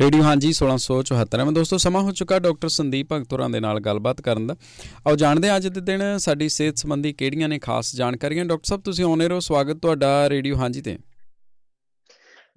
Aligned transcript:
Radio 0.00 0.22
ਹਾਂਜੀ 0.22 0.50
1674 0.58 1.44
ਮੈਂ 1.44 1.52
ਦੋਸਤੋ, 1.52 1.76
ਸਮਾਂ 1.76 2.00
ਹੋ 2.02 2.12
ਚੁੱਕਾ 2.18 2.38
ਡਾਕਟਰ 2.38 2.68
ਸੰਦੀਪ 2.68 3.12
ਭਗਤੁਰਾਂ 3.12 3.48
ਦੇ 3.50 3.60
ਨਾਲ 3.60 3.80
ਗੱਲਬਾਤ 3.80 4.20
ਕਰਨ 4.20 4.46
ਦਾ। 4.46 4.54
ਆਓ 5.08 5.16
ਜਾਣਦੇ 5.16 5.48
ਹਾਂ 5.48 5.56
ਅੱਜ 5.56 5.66
ਦੇ 5.68 5.80
ਦਿਨ 5.80 6.02
ਸਾਡੀ 6.18 6.48
ਸਿਹਤ 6.48 6.78
ਸੰਬੰਧੀ 6.78 7.12
ਕਿਹੜੀਆਂ 7.12 7.48
ਨੇ 7.48 7.58
ਖਾਸ 7.58 7.94
ਜਾਣਕਾਰੀਆਂ। 7.96 8.44
ਡਾਕਟਰ 8.44 8.68
ਸਾਹਿਬ, 8.68 8.82
ਤੁਸੀਂ 8.82 9.04
ਆਉਨੇ 9.04 9.28
ਰਹੋ। 9.28 9.40
ਸਵਾਗਤ 9.40 9.78
ਤੁਹਾਡਾ 9.82 10.28
ਰੇਡੀਓ 10.30 10.56
ਹਾਂਜੀ 10.56 10.80
ਤੇ। 10.80 10.96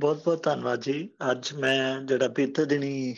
ਬਹੁਤ 0.02 0.24
ਬਹੁਤ 0.26 0.44
ਧੰਨਵਾਦ 0.44 0.82
ਜੀ। 0.82 1.10
ਅੱਜ 1.32 1.54
ਮੈਂ 1.54 2.02
ਜਿਹੜਾ 2.02 2.27
ਬੀਤੇ 2.27 2.66
ਦਿਨੀ 2.66 3.16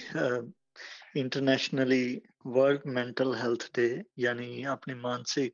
internationally 1.16 2.22
world 2.48 2.80
mental 2.88 3.36
health 3.36 3.64
day 3.76 4.04
ਯਾਨੀ 4.20 4.64
ਆਪਣੀ 4.64 4.94
ਮਾਨਸਿਕ 4.94 5.54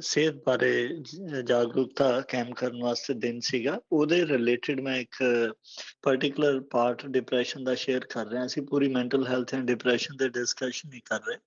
ਸਿਹਤ 0.00 0.34
ਬਾਰੇ 0.46 1.02
ਜਾਗਰੂਕਤਾ 1.44 2.20
ਕੈਂਪ 2.20 2.52
ਕਰਨ 2.56 2.82
ਵਾਸਤੇ 2.82 3.14
ਦਿਨ 3.14 3.40
ਸੀਗਾ। 3.40 3.78
ਉਹਦੇ 3.92 4.24
ਰਿਲੇਟਡ 4.26 4.80
ਮੈਂ 4.80 4.96
ਇੱਕ 4.96 5.16
ਪਾਰਟਿਕੂਲਰ 6.02 6.60
ਪਾਰਟ 6.60 7.06
ਡਿਪਰੈਸ਼ਨ 7.06 7.64
ਦਾ 7.64 7.74
ਸ਼ੇਅਰ 7.74 8.04
ਕਰ 8.04 8.26
ਰਿਹਾ 8.26 8.46
ਸੀ। 8.46 8.60
ਪੂਰੀ 8.60 8.88
ਮੈਂਟਲ 8.88 9.26
ਹੈਲਥ 9.26 9.54
ਐਂਡ 9.54 9.66
ਡਿਪਰੈਸ਼ਨ 9.66 10.16
ਦੇ 10.16 10.28
ਡਿਸਕਸ਼ਨ 10.28 10.88
ਨਹੀਂ 10.88 11.00
ਕਰ 11.04 11.20
ਰਹੇ। 11.28 11.38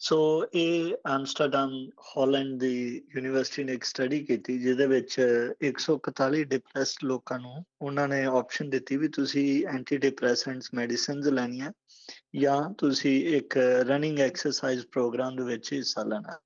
ਸੋ 0.00 0.18
ਇਹ 0.54 0.94
ਆਮਸਟਰਡਮ 1.06 1.70
ਹਾਲੈਂਡ 2.08 2.58
ਦੀ 2.60 2.74
ਯੂਨੀਵਰਸਿਟੀ 3.14 3.64
ਨੇ 3.64 3.72
ਇੱਕ 3.72 3.84
ਸਟੱਡੀ 3.84 4.24
ਕੀਤੀ, 4.24 4.58
ਜਿਹਦੇ 4.58 4.86
ਵਿੱਚ 4.86 5.16
141 5.62 6.44
ਡਿਪਰੈਸਡ 6.44 7.04
ਲੋਕਾਂ 7.04 7.38
ਨੂੰ 7.38 7.64
ਉਹਨਾਂ 7.82 8.08
ਨੇ 8.08 8.24
ਆਪਸ਼ਨ 8.24 8.70
ਦਿੱਤੀ 8.70 8.96
ਵੀ 8.96 9.08
ਤੁਸੀਂ 9.08 9.66
ਐਂਟੀ 9.66 9.96
ਡਿਪਰੈਸੈਂਟਸ 9.96 10.70
ਮੈਡੀਸਿਨਸ 10.74 11.26
ਲੈਣੀਆਂ 11.26 11.72
ਜਾਂ 12.36 12.60
ਤੁਸੀਂ 12.78 13.36
ਇੱਕ 13.36 13.56
ਰਨਿੰਗ 13.88 14.20
ਐਕਸਰਸਾਈਜ਼ 14.20 14.86
ਪ੍ਰੋਗਰਾਮ 14.92 15.36
ਦੇ 15.36 15.42
ਵਿੱਚ 15.42 15.72
ਹਿੱਸਾ 15.72 16.04
ਲੈਣਾ। 16.04 16.38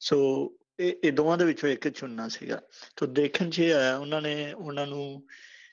ਸੋ 0.00 0.52
ਇਹ 0.80 0.92
ਇਹ 1.04 1.12
ਦੋਵਾਂ 1.12 1.38
ਦੇ 1.38 1.44
ਵਿੱਚੋਂ 1.44 1.68
ਇੱਕ 1.68 1.88
ਚੁਣਨਾ 1.88 2.28
ਸੀਗਾ। 2.28 2.60
ਤੋਂ 2.96 3.08
ਦੇਖਣ 3.08 3.50
'ਚ 3.50 3.60
ਆਇਆ, 3.60 3.96
ਉਹਨਾਂ 3.96 4.22
ਨੇ, 4.22 4.52
ਉਹਨਾਂ 4.52 4.86
ਨੂੰ 4.86 5.26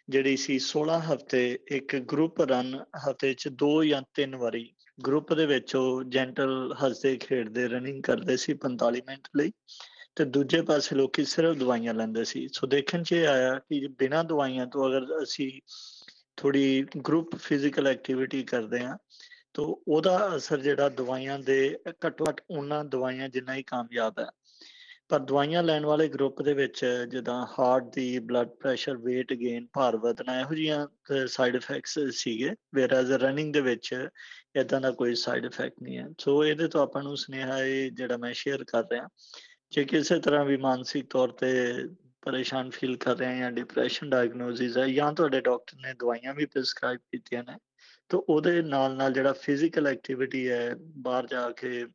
ਜਿਹੜੀ 0.09 0.38
ਸੀ 0.38 0.59
16 0.59 1.00
ਹਫ਼ਤੇ 1.00 1.59
ਇੱਕ 1.72 1.95
ਗਰੁੱਪ 1.95 2.41
ਰਨ 2.41 2.84
ਹਫ਼ਤੇ 2.98 3.34
'ਚ 3.34 3.48
ਦੋ 3.48 3.84
ਜਾਂ 3.84 4.02
ਤਿੰਨ 4.14 4.36
ਵਾਰੀ 4.36 4.73
ਗਰੁੱਪ 5.08 5.33
ਦੇ 5.33 5.45
ਵਿੱਚ 5.45 5.75
ਉਹ 5.75 6.03
ਜੈਂਟਲ 6.03 6.75
ਹੱਸਦੇ, 6.86 7.17
ਖੇਡਦੇ 7.17 7.67
ਰਨਿੰਗ 7.67 8.03
ਕਰਦੇ 8.03 8.38
ਸੀ 8.38 8.53
45 8.53 9.02
ਮਿੰਟ 9.08 9.28
ਲਈ। 9.38 9.52
ਤੇ 10.16 10.26
ਦੂਜੇ 10.26 10.61
ਪਾਸੇ 10.61 10.95
ਲੋਕੀ 10.95 11.26
ਸਿਰਫ 11.26 11.58
ਦਵਾਈਆਂ 11.58 11.94
ਲੈਂਦੇ 11.94 12.23
ਸੀ। 12.23 12.48
ਸੋ 12.48 12.67
ਦੇਖਣ 12.67 13.03
'ਚ 13.03 13.14
ਆਇਆ 13.14 13.59
ਕਿ 13.59 13.88
ਬਿਨਾਂ 13.88 14.23
ਦਵਾਈਆਂ 14.23 14.67
ਤੋਂ 14.67 14.89
ਅਗਰ 14.89 15.23
ਅਸੀਂ 15.23 15.61
ਥੋੜੀ 16.38 16.86
ਗਰੁੱਪ 17.08 17.36
ਫਿਜ਼ੀਕਲ 17.36 17.88
ਐਕਟੀਵਿਟੀ 17.88 18.44
ਕਰਦੇ 18.44 18.80
ਆ 18.80 18.98
ਤੋ 19.54 19.84
ਉਹਦਾ 19.88 20.36
ਅਸਰ 20.36 20.59
ਜਿਹੜਾ 20.59 20.90
ਦਵਾਈਆਂ 20.90 21.40
ਦੇ 21.40 21.78
ਘੱਟੋ 22.08 22.26
ਘੱਟ 22.30 22.42
ਉਹਨਾਂ 22.50 22.84
ਦਵਾਈਆਂ 22.86 23.30
ਜਿੰਨਾ 23.30 23.56
ਹੀ 23.56 23.64
ਕਾਮਯਾਬ 23.64 24.20
ਹੈ। 24.20 24.26
ਪਰ 25.10 25.20
ਦਵਾਈਆਂ 25.20 25.62
ਲੈਣ 25.64 25.86
ਵਾਲੇ 25.86 26.08
ਗਰੁੱਪ 26.08 26.42
ਦੇ 26.42 26.54
ਵਿੱਚ 26.54 26.86
ਜਿੱਦਾਂ 27.10 27.45
ਹਾਰਟ 27.60 27.84
ਦੀ 27.95 28.20
ਬਲੱਡ 28.20 28.50
ਪ੍ਰੈਸ਼ਰ 28.50 28.94
weight 28.94 29.34
gain, 29.38 29.68
ਭਾਰ 29.73 29.98
ਵਧਣਾ 29.98 30.40
ਇਹੋ 30.40 30.56
ਜੀਆਂ 30.56 31.26
ਸਾਈਡ 31.28 31.56
ਇਫੈਕਟਸ 31.56 32.00
ਸੀਗੇ। 32.12 32.52
ਵੇਅਰ 32.76 33.20
ਰਨਿੰਗ 33.22 33.54
ਦੇ 33.54 33.62
ਵਿੱਚ 33.62 34.08
ਇਦਾਂ 34.56 34.80
ਦਾ 34.82 34.92
ਕੋਈ 34.92 35.16
ਸਾਈਡ 35.16 35.45
ਇਫੈਕਟ 35.45 35.82
ਨਹੀਂ 35.84 35.98
ਹੈ। 35.98 36.08
ਸੋ 36.20 36.44
ਇਹਦੇ 36.45 36.67
ਤੋਂ 36.67 36.82
ਆਪਾਂ 36.82 37.04
ਨੂੰ 37.04 37.17
ਸੁਨੇਹਾ 37.17 37.60
ਇਹ 37.64 37.92
ਜਿਹੜਾ 37.92 38.17
ਮੈਂ 38.17 38.34
ਸ਼ੇਅਰ 38.34 38.64
ਕਰ 38.64 38.84
ਰਿਹਾ, 38.92 39.08
ਜੇ 39.72 39.84
ਕਿਸੇ 39.84 40.20
ਤਰ੍ਹਾਂ 40.20 40.45
ਵੀ 40.45 40.58
ਮਾਨਸਿਕ 40.58 41.06
ਤੌਰ 41.10 41.32
ਤੇ 41.32 41.52
ਪਰੇਸ਼ਾਨ 42.22 42.70
ਫੀਲ 42.70 42.95
ਕਰ 42.98 43.17
ਰਹੇ 43.17 43.28
ਆ 43.28 43.40
ਜਾਂ 43.40 43.52
ਡਿਪਰੈਸ਼ਨ 43.52 44.10
ਡਾਇਗਨੋਸਿਸ 44.10 44.78
ਹੈ 44.78 44.88
ਜਾਂ 44.88 45.12
ਤੁਹਾਡੇ 45.14 45.42
ਡਾਕਟਰ 45.42 45.78
ਨੇ 45.78 45.94
ਦਵਾਈਆਂ 45.94 46.34
ਵੀ 46.34 46.45
ਪ੍ਰਸਕ੍ਰਾਈਬ 46.45 47.00
ਕੀਤੀਆਂ 47.12 47.44
ਨੇ 47.44 47.58
ਤਾਂ 48.09 48.20
ਉਹਦੇ 48.30 48.62
ਨਾਲ 48.62 48.96
ਨਾਲ 48.96 49.14
ਜਿਹੜਾ 49.14 49.34
ਫਿਜ਼ੀਕਲ 49.34 49.88
ਐਕਟੀਵਿਟੀ 49.88 50.50
ਹੈ, 50.50 50.76
ਬਾਹਰ 50.98 51.28
ਜਾ 51.28 51.50
ਕੇ 51.52 51.86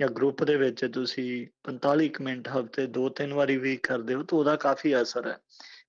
ਜਾਂ 0.00 0.08
ਗਰੁੱਪ 0.08 0.44
ਦੇ 0.44 0.56
ਵਿੱਚ 0.56 0.84
ਤੁਸੀਂ 0.84 1.46
45 1.64 2.20
ਮਿੰਟ, 2.20 2.48
ਹਫ਼ਤੇ 2.48 2.86
ਦੋ 2.86 3.08
ਤਿੰਨ 3.08 3.32
ਵਾਰੀ 3.34 3.56
ਵੀ 3.56 3.76
ਕਰਦੇ 3.82 4.14
ਹੋ 4.14 4.22
ਤਾਂ 4.22 4.38
ਉਹਦਾ 4.38 4.56
ਕਾਫੀ 4.56 5.00
ਅਸਰ 5.02 5.28
ਹੈ। 5.28 5.36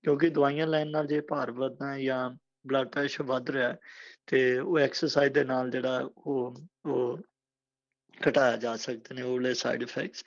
ਕਿਉਂਕਿ 0.04 0.30
ਦਵਾਈਆਂ 0.30 0.68
ਲੈਣ 0.68 0.90
ਨਾਲ 0.90 1.08
ਜੇ 1.08 1.20
ਭਾਰ 1.22 1.52
ਵਧਣਾ 1.52 1.98
ਜਾਂ 2.00 2.30
ਬਲੱਡ 2.68 2.88
ਪ੍ਰੈਸ਼ਰ 2.88 3.24
ਵੱਧ 3.24 3.50
ਰਿਹਾ 3.50 3.76
ਤੇ 4.28 4.60
ਉਹ 4.60 4.80
ਐਕਸਰਸਾਈਜ਼ 4.80 5.34
ਦੇ 5.34 5.44
ਨਾਲ 5.44 5.70
ਜਿਹੜਾ 5.70 6.10
ਉਹ 6.18 6.56
ਉਹ 6.86 7.20
ਘਟਾਇਆ 8.30 8.58
ਜਾ 8.58 8.76
ਸਕਦੇ 8.76 9.16
ਨੇ 9.16 9.22
ਉਹਲੇ 9.22 9.54
ਸਾਈਡ 9.54 9.84
ਇਫੈਕਟਸ 9.84 10.24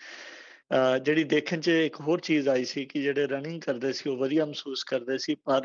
ਜਿਹੜੀ 1.03 1.25
ਦੇਖਣ 1.25 1.61
'ਚ 1.61 1.69
ਇੱਕ 1.69 2.01
ਹੋਰ 2.01 2.21
ਚੀਜ਼ 2.21 2.49
ਆਈ 2.49 2.65
ਸੀ 2.65 2.85
ਕਿ 2.85 3.03
ਜਿਹੜੇ 3.03 3.27
ਰਨਿੰਗ 3.27 3.61
ਕਰਦੇ 3.61 3.93
ਸੀ, 3.93 4.11
ਉਹ 4.11 4.17
ਵਧੀਆ 4.17 4.45
ਮਹਿਸੂਸ 4.45 4.85
ਕਰਦੇ 4.85 5.19
ਸੀ, 5.19 5.35
ਪਰ 5.35 5.63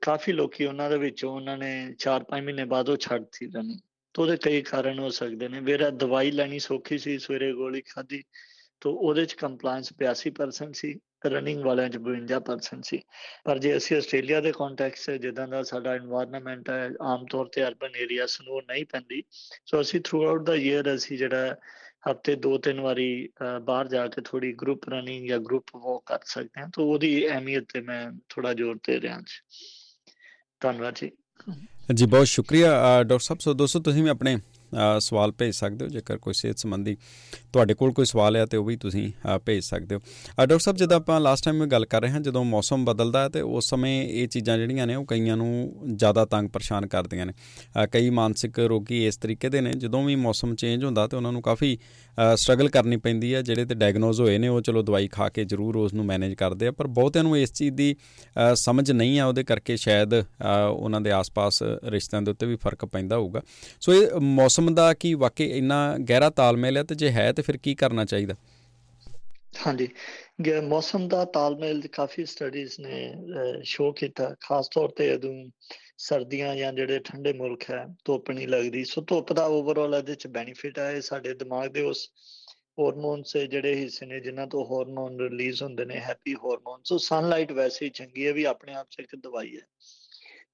ਕਾਫੀ 0.00 0.32
ਲੋਕੀ 0.32 0.64
ਉਹਨਾਂ 0.64 0.90
ਦੇ 0.90 0.98
ਵਿੱਚੋਂ 0.98 1.32
ਉਹਨਾਂ 1.32 1.58
ਨੇ 1.58 1.94
4-5 1.98 2.44
ਮਹੀਨੇ 2.44 2.64
ਬਾਅਦ 2.64 2.88
ਉਹ 2.88 2.96
ਛੱਡਤੀ 2.96 3.46
ਰਨਿੰਗ 3.46 3.80
ਤੋਂ 4.14 4.24
ਉਹਦੇ 4.24 4.36
ਕਈ 4.36 4.62
ਕਾਰਨ 4.62 4.98
ਹੋ 4.98 5.08
ਸਕਦੇ 5.08 5.48
ਨੇ। 5.48 5.60
ਮੇਰਾ 5.60 5.90
ਦਵਾਈ 5.90 6.30
ਲੈਣੀ 6.30 6.58
ਸੌਖੀ 6.58 6.98
ਸੀ, 6.98 7.18
ਸਵੇਰੇ 7.18 7.52
ਗੋਲੀ 7.52 7.80
ਖਾਦੀ 7.80 8.24
ਤੋਂ 8.80 8.94
ਉਹਦੇ 8.94 9.24
ਚ 9.24 9.32
ਕੰਪਲਾਈਂਸ 9.32 9.92
85% 9.92 10.72
ਸੀ 10.72 11.00
ਰਨਿੰਗ 11.26 11.64
ਵਾਲਿਆਂ 11.64 11.88
ਚ 11.88 11.96
52% 11.96 12.82
ਸੀ। 12.84 13.02
ਪਰ 13.44 13.58
ਜੇ 13.58 13.76
ਅਸੀਂ 13.76 13.96
ਆਸਟ੍ਰੇਲੀਆ 13.96 14.40
ਦੇ 14.40 14.52
ਕੰਟੈਕਸਟ 14.52 15.10
ਹੈ, 15.10 15.16
ਜਿੱਦਾਂ 15.16 15.48
ਦਾ 15.48 15.62
ਸਾਡਾ 15.62 15.96
এনवायरमेंट 15.96 16.62
ਹੈ, 16.70 16.90
ਆਮ 17.02 17.26
ਤੌਰ 17.30 17.46
ਤੇ 17.46 17.64
ਅਰਬਨ 17.64 17.96
ਏਰੀਆ 17.96 18.26
ਸਨੋ 18.26 18.60
ਨਹੀਂ 18.60 18.84
ਪੈਂਦੀ। 18.84 19.22
ਸੋ 19.66 19.80
ਅਸੀਂ 19.80 20.00
ਥਰੂ 20.00 20.28
ਆਊਟ 20.28 20.46
ਦਾ 20.46 20.54
ਈਅਰ 20.54 20.94
ਅਸੀਂ 20.94 21.18
ਜਿਹੜਾ 21.18 21.56
ਹਫ਼ਤੇ 22.10 22.34
ਦੋ 22.34 22.58
ਤਿੰਨ 22.58 22.80
ਵਾਰੀ 22.80 23.28
ਬਾਹਰ 23.62 23.88
ਜਾ 23.88 24.06
ਕੇ 24.06 24.22
ਥੋੜੀ 24.24 24.52
ਗਰੁੱਪ 24.52 24.88
ਰਨਿੰਗ 24.88 25.28
ਜਾਂ 25.28 25.38
ਗਰੁੱਪ 25.38 25.76
ਵਾਕ 25.76 26.02
ਕਰ 26.06 26.18
ਸਕਦੇ 26.24 26.60
ਹਾਂ, 26.60 26.68
ਤਾਂ 26.68 26.84
ਉਹਦੀ 26.84 27.28
ਅਹਿਮੀਅਤ 27.28 27.64
ਤੇ 27.74 27.80
ਮੈਂ 27.80 28.10
ਥੋੜਾ 28.28 28.52
ਜ਼ੋਰ 28.54 28.76
ਦੇ 28.76 29.00
ਰਿਹਾ 29.00 29.14
ਹਾਂ 29.14 29.22
ਧੰਨਵਾਦ 30.60 30.94
ਜੀ। 30.94 31.10
ਜੀ, 31.94 32.06
ਬਹੁਤ 32.06 32.26
ਸ਼ੁਕਰੀਆ 32.26 33.02
ਡਾਕਟਰ 33.02 33.22
ਸਾਹਿਬ। 33.22 33.38
ਸੋ 33.40 33.54
ਦੋਸਤੋ, 33.54 33.80
ਤੁਸੀਂ 33.80 34.02
ਵੀ 34.02 34.08
ਆਪਣੇ 34.08 34.36
ਸਵਾਲ 35.00 35.32
ਭੇਜ 35.32 35.54
ਸਕਦੇ 35.54 35.84
ਹੋ? 35.84 35.90
ਜੇਕਰ 35.90 36.18
ਕੋਈ 36.18 36.34
ਸਿਹਤ 36.34 36.58
ਸੰਬੰਧੀ 36.58 36.96
ਤੁਹਾਡੇ 37.52 37.74
ਕੋਲ 37.74 37.92
ਕੋਈ 37.92 38.06
ਸਵਾਲ 38.06 38.36
ਹੈ 38.36 38.44
ਤੇ 38.46 38.56
ਉਹ 38.56 38.64
ਵੀ 38.64 38.76
ਤੁਸੀਂ 38.76 39.10
ਭੇਜ 39.46 39.62
ਸਕਦੇ 39.64 39.94
ਹੋ। 39.94 40.00
ਡਾਕਟਰ 40.38 40.58
ਸਾਹਿਬ, 40.58 40.76
ਜਦੋਂ 40.76 40.96
ਆਪਾਂ 40.96 41.20
ਲਾਸਟ 41.20 41.44
ਟਾਈਮ 41.44 41.64
ਗੱਲ 41.66 41.84
ਕਰ 41.86 42.00
ਰਹੇ 42.02 42.10
ਹਾਂ, 42.10 42.20
ਜਦੋਂ 42.20 42.44
ਮੌਸਮ 42.44 42.84
ਬਦਲਦਾ 42.84 43.22
ਹੈ 43.22 43.28
ਤੇ 43.28 43.40
ਉਸ 43.40 43.68
ਸਮੇਂ 43.70 44.02
ਇਹ 44.04 44.28
ਚੀਜ਼ਾਂ 44.28 44.56
ਜਿਹੜੀਆਂ 44.58 44.86
ਨੇ, 44.86 44.94
ਉਹ 44.94 45.04
ਕਈਆਂ 45.06 45.36
ਨੂੰ 45.36 45.74
ਜ਼ਿਆਦਾ 45.94 46.24
ਤੰਗ 46.26 46.48
ਪਰੇਸ਼ਾਨ 46.48 46.86
ਕਰਦੀਆਂ 46.86 47.26
ਨੇ। 47.26 47.32
ਕਈ 47.92 48.10
ਮਾਨਸਿਕ 48.10 48.58
ਰੋਗੀ 48.60 49.04
ਇਸ 49.06 49.16
ਤਰੀਕੇ 49.16 49.48
ਦੇ 49.48 49.60
ਨੇ, 49.60 49.72
ਜਦੋਂ 49.72 50.02
ਵੀ 50.04 50.16
ਮੌਸਮ 50.16 50.54
ਚੇਂਜ 50.54 50.84
ਹੁੰਦਾ 50.84 51.06
ਤੇ 51.06 51.16
ਉਹਨਾਂ 51.16 51.32
ਨੂੰ 51.32 51.42
ਕਾਫੀ 51.42 51.78
ਸਟਰਗਲ 52.36 52.68
ਕਰਨੀ 52.68 52.96
ਪੈਂਦੀ 52.96 53.34
ਹੈ 53.34 53.40
ਜਿਹੜੇ 53.42 53.64
ਤੇ 53.64 53.74
ਡਾਇਗਨੋਜ਼ 53.74 54.20
ਹੋਏ 54.20 54.36
ਨੇ, 54.38 54.48
ਉਹ 54.48 54.60
ਚਲੋ 54.60 54.82
ਦਵਾਈ 54.82 55.08
ਖਾ 55.08 55.28
ਕੇ 55.28 55.44
ਜ਼ਰੂਰ 55.44 55.76
ਉਸ 55.76 55.94
ਨੂੰ 55.94 56.04
ਮੈਨੇਜ 56.06 56.34
ਕਰਦੇ 56.34 56.66
ਆ, 56.66 56.72
ਪਰ 56.72 56.86
ਬਹੁਤਿਆਂ 56.88 57.24
ਨੂੰ 57.24 57.36
ਇਸ 57.38 57.52
ਚੀਜ਼ 57.52 57.74
ਦੀ 57.74 57.94
ਸਮਝ 58.54 58.90
ਨਹੀਂ 58.92 59.18
ਆ, 59.20 59.26
ਉਹਦੇ 59.26 59.44
ਕਰਕੇ 59.44 59.76
ਸ਼ਾਇਦ 59.76 60.14
ਉਹਨਾਂ 60.14 61.00
ਦੇ 61.00 61.10
ਆਸ-ਪਾਸ 61.12 61.62
ਰਿਸ਼ਤਿਆਂ 61.84 62.22
ਦੇ 62.22 62.30
ਉੱਤੇ 62.30 62.46
ਵੀ 62.46 62.56
ਫ਼ਰਕ 62.56 62.84
ਪੈਂਦਾ 62.84 63.16
ਹੋਊਗਾ। 63.16 63.42
ਸੋ 63.80 63.94
ਇਹ 63.94 64.20
ਮੌਸਮ 64.20 64.74
ਦਾ 64.74 64.92
ਕੀ 64.94 65.14
ਵਾਕਈ 65.14 65.46
ਇੰਨਾ 65.50 65.96
ਗਹਿਰਾ 66.08 66.30
ਤਾਲਮੇਲ 66.30 66.76
ਹੈ 66.76 66.82
ਤੇ 66.82 66.94
ਜੇ 66.94 67.10
ਹੈ 67.10 67.32
ਤੇ 67.32 67.42
ਫਿਰ 67.42 67.56
ਕੀ 67.56 67.74
ਕਰਨਾ 67.74 68.04
ਚਾਹੀਦਾ? 68.04 68.34
ਹਾਂਜੀ। 69.66 69.88
ਮੌਸਮ 70.38 71.06
ਦਾ 71.08 71.24
ਤਾਲਮੇਲ 71.24 71.86
ਕਾਫੀ 71.88 72.24
ਸਟੱਡੀਜ਼ 72.24 72.74
ਨੇ 72.80 73.62
ਸ਼ੋ 73.64 73.90
ਕੀਤਾ 73.92 74.34
ਖਾਸ 74.40 74.68
ਤੌਰ 74.68 74.90
ਤੇ 74.90 75.08
ਜਦੋਂ 75.08 75.32
ਸਰਦੀਆਂ 75.98 76.54
ਜਾਂ 76.56 76.72
ਜਿਹੜੇ 76.72 76.98
ਠੰਡੇ 76.98 77.32
ਮੁਲਕ 77.32 77.70
ਹੈ 77.70 77.84
ਧੁੱਪ 78.04 78.30
ਨਹੀਂ 78.30 78.48
ਲੱਗਦੀ 78.48 78.84
ਸੋ 78.84 79.00
ਧੁੱਪ 79.00 79.32
ਦਾ 79.32 79.46
ਓਵਰਆਲ 79.48 79.94
ਇਹਦੇ 79.94 80.14
ਚ 80.14 80.26
ਬੈਨੀਫਿਟ 80.26 80.78
ਹੈ 80.78 81.00
ਸਾਡੇ 81.00 81.34
ਦਿਮਾਗ 81.34 81.68
ਦੇ 81.68 81.82
ਉਸ 81.82 82.08
ਹਾਰਮੋਨਸ 82.78 83.36
ਜਿਹੜੇ 83.36 83.74
ਹਿੱਸੇ 83.74 84.06
ਨੇ 84.06 84.20
ਜਿਨ੍ਹਾਂ 84.20 84.46
ਤੋਂ 84.46 84.64
ਹਾਰਮੋਨ 84.66 85.20
ਰਿਲੀਜ਼ 85.20 85.62
ਹੁੰਦੇ 85.62 85.84
ਨੇ 85.84 85.98
ਹੈਪੀ 86.00 86.34
ਹਾਰਮੋਨ 86.34 86.80
ਸੋ 86.84 86.98
ਸਨਲਾਈਟ 86.98 87.52
ਵੈਸੇ 87.52 87.84
ਹੀ 87.84 87.90
ਚੰਗੀ 87.90 88.26
ਹੈ 88.26 88.32
ਵੀ 88.32 88.44
ਆਪਣੇ 88.44 88.74
ਆਪ 88.74 88.88
'ਚ 88.90 89.00
ਇੱਕ 89.00 89.14
ਦਵਾਈ 89.16 89.56
ਹੈ 89.56 89.66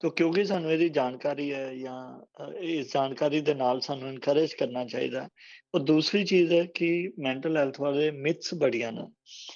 ਤੋ 0.00 0.10
ਕਿਉਂਕਿ 0.10 0.44
ਸਾਨੂੰ 0.44 0.72
ਇਹਦੀ 0.72 0.88
ਜਾਣਕਾਰੀ 0.88 1.52
ਹੈ 1.52 1.74
ਜਾਂ 1.74 2.50
ਇਸ 2.62 2.92
ਜਾਣਕਾਰੀ 2.92 3.40
ਦੇ 3.40 3.54
ਨਾਲ 3.54 3.80
ਸਾਨੂੰ 3.80 4.08
ਇਨਕਰੇਜ 4.08 4.54
ਕਰਨਾ 4.54 4.84
ਚਾਹੀਦਾ 4.84 5.28
ਉਹ 5.74 5.80
ਦੂਸਰੀ 5.80 6.24
ਚੀਜ਼ 6.24 6.52
ਹੈ 6.52 6.64
ਕਿ 6.74 6.90
ਮੈਂਟਲ 7.18 7.56
ਹੈਲਥ 7.56 7.80
ਵਾਲੇ 7.80 8.10
ਮਿਥਸ 8.10 8.54
ਬੜੀਆਂ 8.54 8.92
ਨੇ 8.92 9.06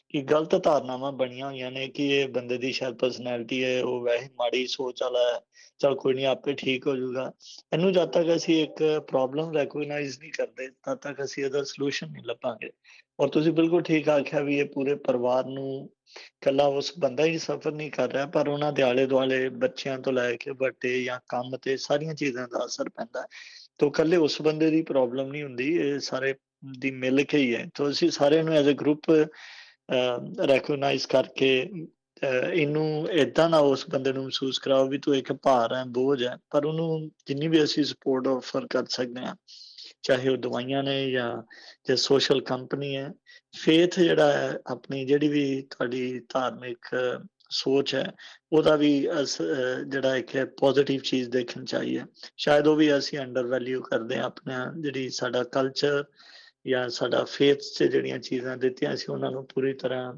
ਕਿ 0.08 0.22
ਗਲਤ 0.22 0.54
ਧਾਰਨਾਵਾਂ 0.64 1.12
ਬਣੀਆਂ 1.12 1.46
ਹੋਈਆਂ 1.46 1.70
ਨੇ 1.70 1.88
ਕਿ 1.88 2.08
ਇਹ 2.08 2.28
ਬੰਦੇ 2.28 2.58
ਦੀ 2.58 2.72
ਸ਼ਾਇਦ 2.72 2.94
ਪਰਸਨੈਲਿਟੀ 2.94 3.64
ਹੈ, 3.64 3.82
ਉਹ 3.82 4.00
ਵੈਸੇ 4.00 4.28
ਮਾੜੀ 4.38 4.66
ਸੋਚ 4.66 5.02
ਵਾਲਾ 5.02 5.34
ਹੈ, 5.34 5.40
ਚਲ 5.78 5.94
ਕੋਈ 5.94 6.14
ਨਹੀਂ 6.14 6.26
ਆਪੇ 6.26 6.52
ਠੀਕ 6.52 6.86
ਹੋ 6.86 6.96
ਜਾਊਗਾ। 6.96 7.32
ਇਹਨੂੰ 7.72 7.92
ਜਦ 7.92 8.10
ਤੱਕ 8.10 8.36
ਅਸੀਂ 8.36 8.62
ਇੱਕ 8.62 8.82
ਪ੍ਰੋਬਲਮ 9.10 9.52
ਰੈਕਗਨਾਈਜ਼ 9.56 10.18
ਨਹੀਂ 10.20 10.32
ਕਰਦੇ, 10.32 10.68
ਤਦ 10.68 10.98
ਤੱਕ 10.98 11.22
ਅਸੀਂ 11.24 11.44
ਇਹਦਾ 11.44 11.62
ਸੋਲੂਸ਼ਨ 11.62 12.10
ਨਹੀਂ 12.10 12.24
ਲੱਭਾਂਗੇ। 12.24 12.70
ਔਰ 13.20 13.28
ਤੁਸੀਂ 13.28 13.52
ਬਿਲਕੁਲ 13.52 13.82
ਠੀਕ 13.82 14.08
ਆਖਿਆ 14.08 14.40
ਵੀ 14.40 14.58
ਇਹ 14.58 14.64
ਪੂਰੇ 14.64 14.94
ਪਰਿਵਾਰ 14.94 15.44
ਨੂੰ 15.44 15.90
ਕੱਲਾ 16.40 16.64
ਉਸ 16.66 16.92
ਬੰਦਾ 16.98 17.24
ਹੀ 17.24 17.38
ਸਫਰ 17.38 17.72
ਨਹੀਂ 17.72 17.90
ਕਰ 17.90 18.12
ਰਿਹਾ, 18.12 18.26
ਪਰ 18.26 18.48
ਉਹਨਾਂ 18.48 18.72
ਦੇ 18.72 18.82
ਆਲੇ 18.82 19.06
ਦੁਆਲੇ 19.06 19.48
ਬੱਚਿਆਂ 19.48 19.98
ਤੋਂ 19.98 20.12
ਲੈ 20.12 20.32
ਕੇ 20.36 20.50
ਵੱਡੇ 20.50 21.02
ਜਾਂ 21.04 21.18
ਕੰਮ 21.28 21.56
ਤੇ 21.56 21.76
ਸਾਰੀਆਂ 21.76 22.14
ਚੀਜ਼ਾਂ 22.14 22.48
ਦਾ 22.48 22.64
ਅਸਰ 22.66 22.88
ਪੈਂਦਾ 22.88 23.26
ਤੋ 23.78 23.90
ਕੱਲੇ 23.90 24.16
ਉਸ 24.16 24.42
ਬੰਦੇ 24.42 24.70
ਦੀ 24.70 24.82
ਪ੍ਰੋਬਲਮ 24.82 25.28
ਨਹੀਂ 25.28 25.42
ਹੁੰਦੀ, 25.42 25.68
ਇਹ 25.76 25.98
ਸਾਰੇ 25.98 26.34
ਦੀ 26.78 26.90
ਮਿਲ 26.90 27.22
ਕੇ 27.24 27.38
ਹੀ 27.38 27.54
ਹੈ। 27.54 27.66
ਤੋ 27.74 27.90
ਅਸੀਂ 27.90 28.10
ਸਾਰਿਆਂ 28.10 28.44
ਨੂੰ 28.44 28.54
ਐਜ਼ 28.54 28.68
ਅ 28.68 28.72
ਗਰੁੱਪ 28.72 29.10
ਰੈਕਗਨਾਈਜ਼ 30.48 31.06
ਕਰਕੇ 31.06 31.50
ਇਹਨੂੰ 32.52 33.08
ਇਦਾਂ 33.10 33.48
ਨਾ 33.48 33.58
ਉਸ 33.58 33.84
ਬੰਦੇ 33.90 34.12
ਨੂੰ 34.12 34.22
ਮਹਿਸੂਸ 34.24 34.58
ਕਰਾਓ 34.58 34.86
ਵੀ 34.88 34.98
ਤੂੰ 34.98 35.16
ਇੱਕ 35.16 35.32
ਭਾਰ 35.32 35.74
ਹੈ, 35.74 35.84
ਬੋਝ 35.84 36.22
ਹੈ, 36.24 36.36
ਪਰ 36.50 36.64
ਉਹਨੂੰ 36.64 37.10
ਜਿੰਨੀ 37.26 37.48
ਵੀ 37.48 37.62
ਅਸੀਂ 37.64 37.84
ਸਪੋਰਟ 37.84 38.28
ਆਫਰ 38.28 38.66
ਕਰ 38.70 38.84
ਸਕਦੇ 38.86 39.20
ਹਾਂ, 39.20 39.34
ਚਾਹੇ 40.02 40.28
ਉਹ 40.28 40.36
ਦਵਾਈਆਂ 40.36 40.82
ਨੇ 40.82 41.10
ਜਾਂ, 41.10 41.42
ਜੇ 41.88 41.96
ਸੋਸ਼ਲ 41.96 42.40
ਕੰਪਨੀ 42.40 42.96
ਹੈ 42.96 43.10
ਫੇਥ 43.54 43.98
ਜਿਹੜਾ 44.00 44.32
ਹੈ, 44.32 44.58
ਆਪਣੀ 44.66 45.04
ਜਿਹੜੀ 45.04 45.28
ਵੀ 45.28 45.62
ਤੁਹਾਡੀ 45.70 46.20
ਧਾਰਮਿਕ 46.28 46.86
ਸੋਚ 47.50 47.94
ਹੈ, 47.94 48.12
ਉਹਦਾ 48.52 48.76
ਵੀ 48.76 48.90
ਜਿਹੜਾ 49.86 50.16
ਇੱਕ 50.16 50.36
ਪੋਜ਼ਿਟਿਵ 50.60 51.00
ਚੀਜ਼ 51.00 51.28
ਦੇਖਣ 51.30 51.64
ਚਾਹੀਏ 51.64 52.02
ਸ਼ਾਇਦ 52.36 52.66
ਉਹ 52.66 52.76
ਵੀ 52.76 52.96
ਅਸੀਂ 52.98 53.18
ਅੰਡਰ 53.18 53.46
ਵੈਲਿਊ 53.46 53.82
ਕਰਦੇ 53.82 54.16
ਆ 54.16 54.24
ਆਪਣਾ 54.24 54.64
ਜਿਹੜੀ 54.78 55.08
ਸਾਡਾ 55.10 55.42
ਕਲਚਰ 55.42 56.04
ਜਾਂ 56.66 56.88
ਸਾਡਾ 56.88 57.24
ਫੇਥ 57.24 57.58
'ਚ 57.58 57.82
ਜਿਹੜੀਆਂ 57.82 58.18
ਚੀਜ਼ਾਂ 58.18 58.56
ਦਿੱਤੀਆਂ 58.56 58.96
ਸੀ, 58.96 59.12
ਉਹਨਾਂ 59.12 59.30
ਨੂੰ 59.30 59.46
ਪੂਰੀ 59.54 59.72
ਤਰ੍ਹਾਂ 59.72 60.14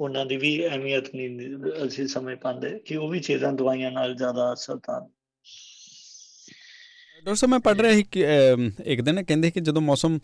ਉਹਨਾਂ 0.00 0.26
ਦੀ 0.26 0.36
ਵੀ 0.36 0.66
ਅਹਿਮੀਅਤ 0.66 1.14
ਨਹੀਂ, 1.14 1.56
ਅਸੀਂ 1.86 2.06
ਸਮਝ 2.06 2.38
ਪਾਉਂਦੇ 2.38 2.78
ਕਿ 2.78 2.96
ਉਹ 2.96 3.08
ਵੀ 3.08 3.20
ਚੀਜ਼ਾਂ 3.20 3.52
ਦਵਾਈਆਂ 3.52 3.90
ਨਾਲ 3.90 4.14
ਜ਼ਿਆਦਾ 4.14 4.52
ਅਸਰਦਾਰ 4.52 5.08
ਡਾਕਟਰ 7.26 7.38
ਸਾਹਿਬ, 7.38 7.50
ਮੈਂ 7.50 7.58
ਪੜ੍ਹ 7.60 7.80
ਰਿਹਾ 7.82 7.92
ਸੀ 7.94 8.02
ਕਿ 8.12 8.24
ਇੱਕ 8.84 9.00
ਦਿਨ 9.00 9.22
ਕਹਿੰਦੇ 9.22 9.50
ਕਿ 9.50 9.60
ਜਦੋਂ 9.60 9.80
ਮੌਸਮ 9.82 10.18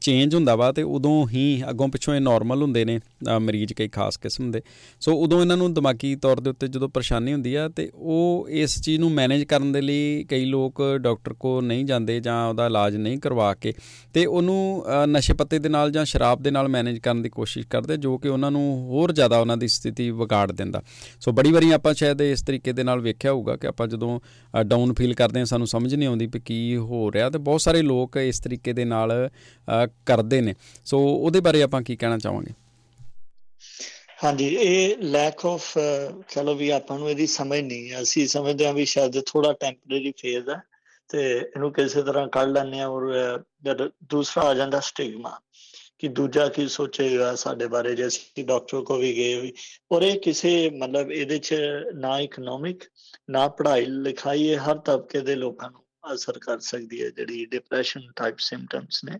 ਚੇਂਜ 0.00 0.34
ਹੁੰਦਾ 0.34 0.54
ਵਾ 0.56 0.70
ਤੇ 0.72 0.82
ਉਦੋਂ 0.82 1.28
ਹੀ 1.28 1.62
ਅੱਗੋਂ 1.70 1.88
ਪਿੱਛੋਂ 1.88 2.14
ਇਹ 2.14 2.20
ਨਾਰਮਲ 2.20 2.62
ਹੁੰਦੇ 2.62 2.84
ਨੇ 2.84 2.98
ਮਰੀਜ਼ 3.40 3.72
ਕਈ 3.72 3.88
ਖਾਸ 3.88 4.16
ਕਿਸਮ 4.16 4.50
ਦੇ। 4.50 4.62
ਸੋ 5.00 5.14
ਉਦੋਂ 5.16 5.40
ਇਹਨਾਂ 5.40 5.56
ਨੂੰ 5.56 5.72
ਦਿਮਾਗੀ 5.74 6.14
ਤੌਰ 6.16 6.40
ਦੇ 6.40 6.50
ਉੱਤੇ 6.50 6.68
ਜਦੋਂ 6.68 6.88
ਪਰੇਸ਼ਾਨੀ 6.88 7.32
ਹੁੰਦੀ 7.32 7.54
ਆ 7.54 7.68
ਤੇ 7.68 7.88
ਉਹ 7.94 8.46
ਇਸ 8.50 8.80
ਚੀਜ਼ 8.82 9.00
ਨੂੰ 9.00 9.10
ਮੈਨੇਜ 9.10 9.44
ਕਰਨ 9.44 9.72
ਦੇ 9.72 9.80
ਲਈ 9.80 10.24
ਕਈ 10.28 10.44
ਲੋਕ 10.44 10.82
ਡਾਕਟਰ 10.96 11.32
ਕੋ 11.34 11.60
ਨਹੀਂ 11.60 11.84
ਜਾਂਦੇ 11.84 12.18
ਜਾਂ 12.20 12.46
ਉਹਦਾ 12.48 12.66
ਇਲਾਜ 12.66 12.96
ਨਹੀਂ 12.96 13.18
ਕਰਵਾ 13.18 13.52
ਕੇ 13.54 13.72
ਤੇ 14.14 14.24
ਉਹਨੂੰ 14.26 14.84
ਨਸ਼ੇ 15.04 15.34
ਪੱਤੇ 15.34 15.58
ਦੇ 15.58 15.68
ਨਾਲ 15.68 15.90
ਜਾਂ 15.90 16.04
ਸ਼ਰਾਬ 16.04 16.42
ਦੇ 16.42 16.50
ਨਾਲ 16.50 16.68
ਮੈਨੇਜ 16.68 16.98
ਕਰਨ 16.98 17.22
ਦੀ 17.22 17.28
ਕੋਸ਼ਿਸ਼ 17.28 17.66
ਕਰਦੇ 17.66 17.96
ਜੋ 17.96 18.16
ਕਿ 18.18 18.28
ਉਹਨਾਂ 18.28 18.50
ਨੂੰ 18.50 18.64
ਹੋਰ 18.88 19.12
ਜ਼ਿਆਦਾ 19.12 19.38
ਉਹਨਾਂ 19.38 19.56
ਦੀ 19.56 19.68
ਸਥਿਤੀ 19.68 20.10
ਵਿਗਾੜ 20.10 20.50
ਦਿੰਦਾ। 20.52 20.82
ਸੋ 21.20 21.32
ਬੜੀ 21.32 21.52
ਵਾਰੀ 21.52 21.70
ਆਪਾਂ 21.70 21.94
ਸ਼ਾਇਦ 21.94 22.20
ਇਸ 22.22 22.42
ਤਰੀਕੇ 22.42 22.72
ਦੇ 22.72 22.82
ਨਾਲ 22.82 23.00
ਵੇਖਿਆ 23.00 23.32
ਹੋਊਗਾ 23.32 23.56
ਕਿ 23.56 23.66
ਆਪਾਂ 23.66 23.86
ਜਦੋਂ 23.88 24.18
ਡਾਊਨ 24.62 24.94
ਫੀਲ 24.94 25.14
ਕਰਦੇ 25.14 25.38
ਹਾਂ 25.38 25.46
ਸਾਨੂੰ 25.46 25.66
ਸਮਝ 25.66 25.94
ਨਹੀਂ 25.94 26.08
ਆਉਂਦੀ 26.08 26.26
ਕਿ 26.32 26.40
ਕੀ 26.40 26.76
ਹੋ 26.76 27.12
ਰਿਹਾ 27.12 27.30
ਤੇ 27.30 27.38
ਬਹੁਤ 27.38 27.60
ਸਾਰੇ 27.60 27.82
ਲੋਕ 27.82 28.16
ਇਸ 28.16 28.40
ਤਰੀਕੇ 28.40 28.72
ਦੇ 28.72 28.84
ਨਾਲ 28.84 29.30
ਕਰਦੇ 30.06 30.40
ਨੇ। 30.40 30.54
ਸੋ 30.84 30.98
ਉਹਦੇ 30.98 31.40
ਬਾਰੇ 31.40 31.62
ਆਪਾਂ 31.62 31.82
ਕੀ 31.82 31.96
ਕਹਿਣਾ 31.96 32.18
ਚਾਹਾਂਗੇ? 32.18 32.52
ਹਾਂਜੀ, 34.24 34.46
ਇਹ 34.46 34.96
ਲੈਕ 34.98 35.46
ਆਫ 35.46 35.78
ਚਲੋ 36.28 36.54
ਵੀ 36.54 36.70
ਆਪਾਂ 36.70 36.98
ਨੂੰ 36.98 37.10
ਇਹਦੀ 37.10 37.26
ਸਮਝ 37.26 37.60
ਨਹੀਂ 37.60 38.02
ਅਸੀਂ 38.02 38.28
ਸਮਝਦੇ 38.28 38.66
ਹਾਂ 38.66 38.72
ਵੀ 38.72 38.84
ਸ਼ਾਇਦ 38.84 39.20
ਥੋੜਾ 39.20 39.52
ਟੈਂਪਰੇਰੀ 39.52 40.12
ਫੇਜ਼ 40.18 40.48
ਹੈ 40.48 40.62
ਤੇ 41.08 41.36
ਇਹਨੂੰ 41.36 41.72
ਕਿਸੇ 41.72 42.02
ਤਰ੍ਹਾਂ 42.02 42.28
ਕੱਢ 42.28 42.48
ਲੈਣੇ 42.48 42.80
ਆ 42.80 42.86
ਔਰ 42.88 43.12
ਜਦ 43.64 43.90
ਦੂਸਰਾ 44.02 44.42
ਆ 44.42 44.54
ਜਾਂਦਾ 44.54 44.80
ਸਟਿਗਮਾ 44.80 45.40
ਕਿ 45.98 46.08
ਦੂਜਾ 46.08 46.48
ਕੀ 46.48 46.68
ਸੋਚੇਗਾ 46.68 47.34
ਸਾਡੇ 47.34 47.66
ਬਾਰੇ 47.66 47.94
ਜੇ 47.94 48.06
ਅਸੀਂ 48.06 48.44
ਡਾਕਟਰ 48.44 48.80
ਕੋ 48.80 48.96
ਵੀ 48.96 49.16
ਗਏ 49.16 49.52
ਔਰ 49.92 50.02
ਇਹ 50.02 50.20
ਕਿਸੇ 50.20 50.70
ਮਤਲਬ 50.70 51.12
ਇਹਦੇ 51.12 51.38
ਚ 51.38 51.54
ਨਾ 51.94 52.20
ਇਕਨੋਮਿਕ 52.20 52.84
ਨਾ 53.30 53.48
ਪੜ੍ਹਾਈ 53.48 53.86
ਲਿਖਾਈ 53.86 54.54
ਹਰ 54.54 54.78
ਤਬਕੇ 54.78 55.20
ਦੇ 55.20 55.34
ਲੋਕਾਂ 55.34 55.70
ਨੂੰ 55.70 55.80
ਅਸਰ 56.14 56.38
ਕਰ 56.38 56.58
ਸਕਦੀ 56.58 57.04
ਹੈ 57.04 57.10
ਜਿਹੜੀ 57.10 57.46
ਡਿਪਰੈਸ਼ਨ 57.46 58.00
ਟਾਈਪ 58.16 58.38
ਸਿੰਪਟਮਸ 58.38 59.04
ਨੇ। 59.04 59.18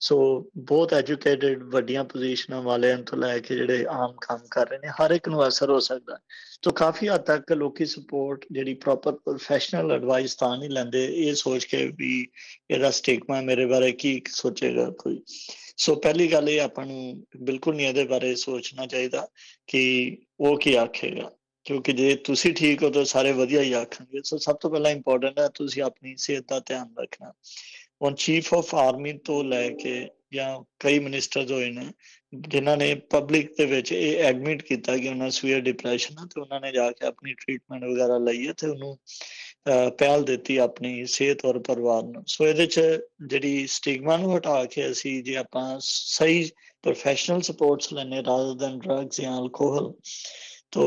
ਸੋ 0.00 0.50
ਬਹੁਤ 0.56 0.92
ਐਜੂਕੇਟਿਡ 0.92 1.62
ਵੱਡੀਆਂ 1.62 2.04
ਪੋਜੀਸ਼ਨਾਂ 2.04 2.62
ਵਾਲਿਆਂ 2.62 2.98
ਤੋਂ 2.98 3.18
ਲੈ 3.18 3.38
ਕੇ 3.38 3.56
ਜਿਹੜੇ 3.56 3.86
ਆਮ 3.90 4.16
ਕੰਮ 4.20 4.38
ਕਰ 4.50 4.68
ਰਹੇ 4.68 4.78
ਨੇ, 4.78 4.88
ਹਰ 4.88 5.10
ਇੱਕ 5.10 5.28
ਨੂੰ 5.28 5.48
ਅਸਰ 5.48 5.70
ਹੋ 5.70 5.80
ਸਕਦਾ 5.80 6.14
ਹੈ। 6.14 6.20
ਤੋ 6.62 6.70
ਕਾਫੀ 6.70 7.08
ਹੱਦ 7.08 7.20
ਤੱਕ 7.20 7.52
ਲੋਕੀ 7.52 7.86
ਸਪੋਰਟ 7.86 8.44
ਜਿਹੜੀ 8.52 8.74
ਪ੍ਰੋਪਰ 8.74 9.12
ਪ੍ਰੋਫੈਸ਼ਨਲ 9.12 9.92
ਐਡਵਾਈਸ 9.92 10.34
ਤਾਂ 10.34 10.58
ਨਹੀਂ 10.58 10.70
ਲੈਂਦੇ, 10.70 11.04
ਇਹ 11.04 11.34
ਸੋਚ 11.34 11.64
ਕੇ 11.64 11.92
ਵੀ 11.96 12.28
ਇਹਦਾ 12.70 12.90
ਸਟਿਗਮਾ 12.90 13.40
ਮੇਰੇ 13.40 13.66
ਬਾਰੇ 13.66 13.92
ਕੀ 13.92 14.22
ਸੋਚੇਗਾ 14.28 14.90
ਕੋਈ। 14.90 15.22
ਸੋ 15.76 15.94
ਪਹਿਲੀ 15.94 16.32
ਗੱਲ 16.32 16.48
ਇਹ 16.48 16.60
ਆਪਾਂ 16.60 16.86
ਨੂੰ 16.86 17.26
ਬਿਲਕੁਲ 17.36 17.76
ਨਹੀਂ 17.76 17.86
ਇਹਦੇ 17.86 18.04
ਬਾਰੇ 18.04 18.34
ਸੋਚਣਾ 18.34 18.86
ਚਾਹੀਦਾ 18.86 19.28
ਕਿ 19.66 20.18
ਉਹ 20.40 20.58
ਕੀ 20.58 20.74
ਆਖੇਗਾ। 20.74 21.30
ਕਿਉਂਕਿ 21.68 21.92
ਜੇ 21.92 22.14
ਤੁਸੀਂ 22.24 22.52
ਠੀਕ 22.54 22.82
ਹੋ 22.82 22.90
ਤਾਂ 22.90 23.04
ਸਾਰੇ 23.04 23.32
ਵਧੀਆ 23.32 23.62
ਹੀ 23.62 23.72
ਆਖਣਗੇ। 23.72 24.20
ਸੋ 24.24 24.36
ਸਭ 24.38 24.56
ਤੋਂ 24.56 24.70
ਪਹਿਲਾਂ 24.70 24.90
ਇੰਪੋਰਟੈਂਟ 24.90 25.38
ਹੈ 25.38 25.48
ਤੁਸੀਂ 25.54 25.82
ਆਪਣੀ 25.82 26.14
ਸਿਹਤ 26.16 26.44
ਦਾ 26.48 26.60
ਧਿਆਨ 26.60 26.94
ਰੱਖਣਾ। 27.00 27.32
ਹੁਣ 28.02 28.14
ਚੀਫ 28.14 28.52
ਆਫ 28.54 28.74
ਆਰਮੀ 28.74 29.12
ਤੋਂ 29.24 29.42
ਲੈ 29.44 29.68
ਕੇ 29.70 30.08
ਜਾਂ 30.32 30.48
ਕਈ 30.80 30.98
ਮਿਨਿਸਟਰਸ 30.98 31.50
ਹੋਏ 31.50 31.70
ਨੇ, 31.70 31.84
ਜਿਨ੍ਹਾਂ 32.48 32.76
ਨੇ 32.76 32.94
ਪਬਲਿਕ 33.10 33.52
ਦੇ 33.58 33.64
ਵਿੱਚ 33.66 33.92
ਇਹ 33.92 34.18
ਐਡਮਿਟ 34.24 34.62
ਕੀਤਾ 34.62 34.96
ਕਿ 34.96 35.08
ਉਹਨਾਂ 35.08 35.28
ਸਵੀਅਰ 35.30 35.60
ਡਿਪਰੈਸ਼ਨ 35.60 36.18
ਹੈ 36.18 36.24
ਤੇ 36.26 36.40
ਉਹਨਾਂ 36.40 36.60
ਨੇ 36.60 36.72
ਜਾ 36.72 36.90
ਕੇ 36.90 37.06
ਆਪਣੀ 37.06 37.34
ਟ੍ਰੀਟਮੈਂਟ 37.34 37.84
ਵਗੈਰਾ 37.84 38.18
ਲਈ 38.18 38.46
ਹੈ 38.48 38.52
ਤੇ 38.52 38.66
ਉਹਨੂੰ 38.66 38.98
ਪਹਿਲ 39.98 40.24
ਦਿੱਤੀ 40.24 40.56
ਆਪਣੀ 40.56 41.04
ਸਿਹਤ 41.06 41.44
ਔਰ 41.44 41.58
ਪਰਿਵਾਰ 41.58 42.02
ਨੂੰ। 42.02 42.22
ਸੋ 42.26 42.46
ਇਹਦੇ 42.46 42.66
ਚ 42.66 42.80
ਜਿਹੜੀ 43.26 43.66
ਸਟਿਗਮਾ 43.66 44.16
ਨੂੰ 44.16 44.36
ਹਟਾ 44.36 44.64
ਕੇ 44.64 44.90
ਅਸੀਂ 44.90 45.22
ਜੇ 45.24 45.36
ਆਪਾਂ 45.36 45.78
ਸਹੀ 45.80 46.50
ਪ੍ਰੋਫੈਸ਼ਨਲ 46.82 47.40
ਸਪੋਰਟਸ 47.42 47.92
ਲੈਣੇ 47.92 48.22
ਰਾਦਰ 48.22 48.54
ਦੈਨ 48.54 48.78
ਡਰੱਗਸ 48.78 49.20
ਜਾਂ 49.20 49.38
ਅਲਕੋਹਲ 49.38 49.92
ਤੋ 50.72 50.82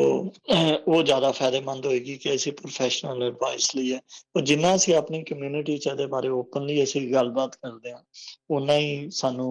ਉਹ 0.88 1.01
ਜ਼ਿਆਦਾ 1.04 1.31
ਫਾਇਦੇਮੰਦ 1.31 1.86
ਹੋਏਗੀ 1.86 2.16
ਕਿ 2.18 2.33
ਅਸੀਂ 2.36 2.51
ਪ੍ਰੋਫੈਸ਼ਨਲ 2.54 3.24
ਐਡਵਾਈਸ 3.24 3.75
ਲਈਏ 3.75 4.00
ਉਹ 4.36 4.42
ਜਿੰਨਾ 4.42 4.75
ਅਸੀਂ 4.75 4.95
ਆਪਣੀ 4.95 5.22
ਕਮਿਊਨਿਟੀ 5.24 5.78
ਚ 5.78 5.88
ਇਹਦੇ 5.88 6.06
ਬਾਰੇ 6.07 6.30
ਓਪਨਲੀ 6.31 6.81
ਅਸੀਂ 6.83 7.01
ਗੱਲਬਾਤ 7.13 7.56
ਕਰਦੇ 7.56 7.92
ਹਾਂ 7.92 8.01
ਉਨਾ 8.50 8.78
ਹੀ 8.78 9.10
ਸਾਨੂੰ 9.13 9.50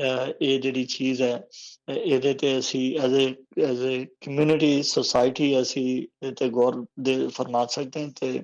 ਇਹ 0.00 0.58
ਜਿਹੜੀ 0.60 0.84
ਚੀਜ਼ 0.86 1.22
ਹੈ, 1.22 1.48
ਇਹਦੇ 1.88 2.32
ਤੇ 2.34 2.58
ਅਸੀਂ 2.58 2.98
as 3.00 3.14
a 3.16 3.60
as 3.62 3.82
a 3.84 4.04
community 4.20 4.82
society 4.84 5.60
ਅਸੀਂ 5.60 5.84
ਇਹ 6.22 6.32
ਤੇ 6.32 6.48
ਗੌਰ 6.50 6.84
ਦੇ 7.00 7.16
ਫਰਮਾ 7.28 7.64
ਸਕਦੇ 7.66 8.02
ਹਾਂ 8.02 8.10
ਤੇ 8.20 8.40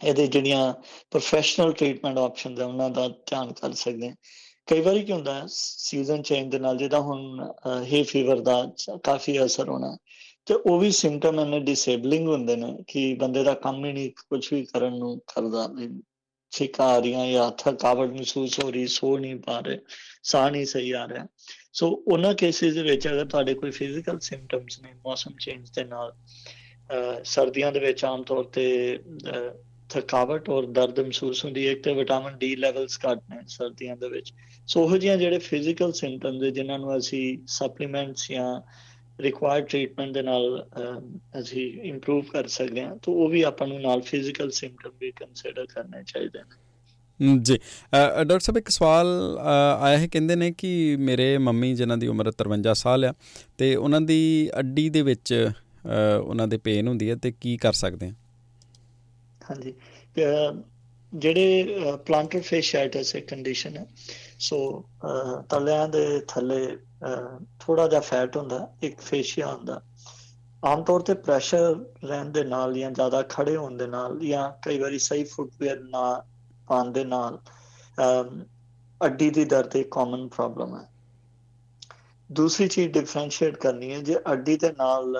ਇਹਦੇ 0.00 0.26
ਜਿਹੜੀਆਂ 0.26 0.72
ਪ੍ਰੋਫੈਸ਼ਨਲ 1.10 1.72
ਟ੍ਰੀਟਮੈਂਟ 1.72 2.18
ਆਪਸ਼ਨਸ 2.18 2.60
ਹੈ, 2.60 2.64
ਉਹਨਾਂ 2.64 2.90
ਦਾ 2.90 3.08
ਧਿਆਨ 3.08 3.52
ਕਰ 3.52 3.72
ਸਕਦੇ 3.74 4.08
ਹਾਂ। 4.08 4.14
ਕਈ 4.66 4.80
ਵਾਰੀ 4.80 5.02
ਕੀ 5.04 5.12
ਹੁੰਦਾ 5.12 5.34
ਹੈ 5.34 5.42
ਸੀਜ਼ਨ 5.48 6.22
ਚੇਂਜ 6.22 6.50
ਦੇ 6.52 6.58
ਨਾਲ 6.58 6.76
ਜਿਹਦਾ 6.76 7.00
ਹੁਣ 7.00 7.48
ਹੀ 7.84 8.02
ਫੀਵਰ 8.02 8.40
ਦਾ 8.40 8.72
ਕਾਫੀ 9.04 9.44
ਅਸਰ 9.44 9.68
ਹੋਣਾ 9.68 9.96
ਤੇ 10.46 10.54
ਉਹ 10.54 10.78
ਵੀ 10.78 10.90
ਸਿੰਪਟਮ 10.90 11.40
ਇਹਨੇ 11.40 11.60
ਡਿਸੇਬਲਿੰਗ 11.60 12.28
ਹੁੰਦੇ 12.28 12.56
ਨੇ 12.56 12.76
ਕਿ 12.86 13.14
ਬੰਦੇ 13.14 13.42
ਦਾ 13.44 13.54
ਕੰਮ 13.54 13.84
ਹੀ 13.84 13.92
ਨਹੀਂ 13.92 14.10
ਕੁਝ 14.30 14.52
ਵੀ 14.54 14.64
ਕਰਨ 14.64 14.98
ਨੂੰ 14.98 15.18
ਕਰਦਾ 15.34 15.68
ਛਿੱਕਾਂ 16.52 16.86
ਆ 16.86 16.98
ਰਹੀਆਂ 16.98 17.26
ਜਾਂ 17.26 17.50
ਥਕਾਵਟ 17.58 18.10
ਮਹਿਸੂਸ 18.10 18.58
ਹੋ 18.64 18.70
ਰਹੀ, 18.70 18.86
ਸੋ 18.86 19.18
ਨਹੀਂ 19.18 19.36
ਪਾ 19.36 19.58
ਰਹੇ, 19.60 19.78
ਸਾਹ 20.22 20.50
ਨਹੀਂ 20.50 20.66
ਸਹੀ 20.66 20.90
ਆ 20.92 21.06
ਰਿਹਾ। 21.08 21.26
ਸੋ 21.72 21.88
ਉਹਨਾਂ 22.08 22.34
ਕੇਸਿਸ 22.34 22.74
ਦੇ 22.74 22.82
ਵਿੱਚ 22.82 23.06
ਅਗਰ 23.08 23.26
ਤੁਹਾਡੇ 23.26 23.54
ਕੋਈ 23.54 23.70
ਫਿਜ਼ੀਕਲ 23.70 24.18
ਸਿੰਪਟਮਸ 24.18 24.80
ਨੇ, 24.80 24.92
ਮੌਸਮ 25.06 25.36
ਚੇਂਜ 25.40 25.70
ਦੇ 25.70 25.84
ਨਾਲ 25.84 26.12
ਸਰਦੀਆਂ 27.24 27.72
ਦੇ 27.72 27.80
ਵਿੱਚ 27.80 28.04
ਆਮ 28.04 28.22
ਤੌਰ 28.22 28.44
ਤੇ 28.44 28.98
ਥਕਾਵਟ 29.92 30.48
ਔਰ 30.50 30.66
ਦਰਦ 30.68 31.00
ਮਹਿਸੂਸ 31.00 31.44
ਹੁੰਦੀ 31.44 31.66
ਹੈ, 31.66 31.72
ਇੱਕ 31.72 31.82
ਤੇ 31.84 31.94
ਵਿਟਾਮਿਨ 31.94 32.36
ਡੀ 32.38 32.54
ਲੈਵਲਸ 32.56 32.98
ਘੱਟ 33.00 33.20
ਨੇ 33.30 33.40
ਸਰਦੀਆਂ 33.48 33.96
ਦੇ 33.96 34.08
ਵਿੱਚ। 34.08 34.32
ਸੋ 34.68 34.84
ਉਹ 34.84 34.96
ਜਿਹੀਆਂ 34.96 35.16
ਜਿਹੜੇ 35.16 35.38
ਫਿਜ਼ੀਕਲ 35.40 35.92
ਸਿੰਪਟਮਸ 35.92 36.52
ਜਿਨ੍ਹਾਂ 36.54 36.78
ਨੂੰ 36.78 36.96
ਅਸੀਂ 36.96 37.38
ਸਪਲੀਮੈਂਟਸ 37.48 38.30
ਜਾਂ 38.30 38.60
ਰਿਕੁਆਇਰਡ 39.18 39.66
ਟ੍ਰੀਟਮੈਂਟ 39.66 40.12
ਦੇ 40.14 40.22
ਨਾਲ 40.22 40.66
ਅਸੀਂ 41.40 41.70
ਇੰਪਰੂਵ 41.82 42.24
ਕਰ 42.32 42.46
ਸਕਦੇ 42.48 42.82
ਹਾਂ, 42.82 42.96
ਤਾਂ 42.96 43.14
ਉਹ 43.14 43.28
ਵੀ 43.28 43.42
ਆਪਾਂ 43.42 43.66
ਨੂੰ 43.68 43.80
ਨਾਲ 43.80 44.00
ਫਿਜ਼ੀਕਲ 44.02 44.50
ਸਿੰਪਟਮ 44.50 44.90
ਵੀ 45.00 45.10
ਕੰਸੀਡਰ 45.10 45.66
ਕਰਨੇ 45.66 46.02
ਚਾਹੀਦੇ 46.06 46.38
ਨੇ। 46.38 46.60
ਜੀ। 47.20 47.58
ਡਾਕਟਰ 47.92 48.38
ਸਾਹਿਬ, 48.38 48.58
ਇੱਕ 48.58 48.68
ਸਵਾਲ 48.68 49.06
ਆਇਆ 49.38 49.98
ਹੈ, 49.98 50.06
ਕਹਿੰਦੇ 50.06 50.36
ਨੇ 50.36 50.50
ਕਿ 50.58 50.96
ਮੇਰੇ 51.00 51.36
ਮੰਮੀ 51.38 51.74
ਜਿਨ੍ਹਾਂ 51.74 51.98
ਦੀ 51.98 52.06
ਉਮਰ 52.06 52.30
53 52.32 52.74
ਸਾਲ 52.74 53.04
ਆ, 53.04 53.12
ਤੇ 53.58 53.74
ਉਹਨਾਂ 53.76 54.00
ਦੀ 54.00 54.50
ਅੱਡੀ 54.58 54.88
ਦੇ 54.88 55.02
ਵਿੱਚ 55.02 55.34
ਉਹਨਾਂ 56.24 56.48
ਦੇ 56.48 56.56
ਪੇਨ 56.58 56.88
ਹੁੰਦੀ 56.88 57.10
ਹੈ, 57.10 57.16
ਤੇ 57.16 57.32
ਕੀ 57.40 57.56
ਕਰ 57.56 57.72
ਸਕਦੇ 57.74 58.06
ਆ? 58.06 58.12
ਹਾਂਜੀ। 59.42 59.74
ਜਿਹੜੇ 61.12 61.96
ਪਲਾਂਟਰ 62.06 62.40
ਫੇਸ਼ਾਈਟਸ 62.42 63.14
ਇੱਕ 63.16 63.28
ਕੰਡੀਸ਼ਨ 63.28 63.76
ਹੈ। 63.76 63.86
ਸੋ 64.40 64.58
ਤਲਿਆਂ 65.50 65.88
ਦੇ 65.88 66.04
ਥੱਲੇ 66.28 66.66
ਥੋੜਾ 67.60 67.86
ਜਿਹਾ 67.88 68.00
ਫੈਟ 68.02 68.36
ਹੁੰਦਾ, 68.36 68.66
ਇੱਕ 68.82 69.00
ਫੇਸ਼ੀਆ 69.00 69.46
ਹੁੰਦਾ। 69.46 69.80
ਆਮ 70.62 70.82
ਤੌਰ 70.84 71.00
ਤੇ 71.02 71.14
ਪ੍ਰੈਸ਼ਰ 71.20 71.74
ਰਹਿਣ 72.04 72.30
ਦੇ 72.32 72.44
ਨਾਲ 72.44 72.74
ਜਾਂ 72.74 72.90
ਜ਼ਿਆਦਾ 72.90 73.22
ਖੜੇ 73.30 73.56
ਹੋਣ 73.56 73.76
ਦੇ 73.76 73.86
ਨਾਲ 73.86 74.18
ਜਾਂ 74.20 74.50
ਕਈ 74.62 74.78
ਵਾਰੀ 74.78 74.98
ਸਹੀ 75.00 75.24
ਫੁੱਟਵੇਅਰ 75.26 75.80
ਨਾ 75.82 76.02
ਪਾਉਣ 76.68 76.92
ਦੇ 76.92 77.04
ਨਾਲ 77.04 77.38
ਅੱਡੀ 79.00 79.30
ਦੀ 79.30 79.44
ਦਰਦ 79.44 79.76
ਇੱਕ 79.76 79.88
ਕਾਮਨ 79.90 80.26
ਪ੍ਰੋਬਲਮ 80.28 80.74
ਹੈ। 80.76 80.88
ਦੂਸਰੀ 82.30 82.68
ਚੀਜ਼ 82.68 82.92
ਡਿਫਰੈਂਸ਼ੀਏਟ 82.92 83.56
ਕਰਨੀ 83.56 83.92
ਹੈ, 83.92 84.00
ਜੇ 84.00 84.16
ਅੱਡੀ 84.32 84.56
ਦੇ 84.56 84.70
ਨਾਲ 84.72 85.16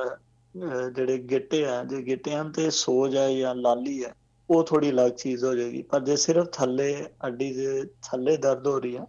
ਜਿਹੜੇ 0.55 1.17
ਗਿੱਟੇ 1.21 1.65
ਆ, 1.67 1.83
ਜੇ 1.85 2.03
ਗਿੱਟਿਆਂ 2.03 2.45
ਤੇ 2.53 2.71
ਸੋਜ 2.71 3.17
ਹੈ 3.17 3.33
ਜਾਂ 3.35 3.55
ਲਾਲੀ 3.55 4.03
ਹੈ 4.05 4.15
ਉਹ 4.49 4.63
ਥੋੜੀ 4.65 4.91
ਅਲੱਗ 4.91 5.11
ਚੀਜ਼ 5.13 5.45
ਹੋ 5.45 5.55
ਜਾਏਗੀ। 5.55 5.83
ਪਰ 5.83 6.01
ਜੇ 6.01 6.17
ਸਿਰਫ 6.17 6.49
ਥੱਲੇ 6.53 6.95
ਅੱਡੀ 7.27 7.53
ਦੇ 7.55 7.83
ਥੱਲੇ 8.03 8.37
ਦਰਦ 8.37 8.67
ਹੋ 8.67 8.79
ਰਹੀ 8.79 8.97
ਹੈ 8.97 9.05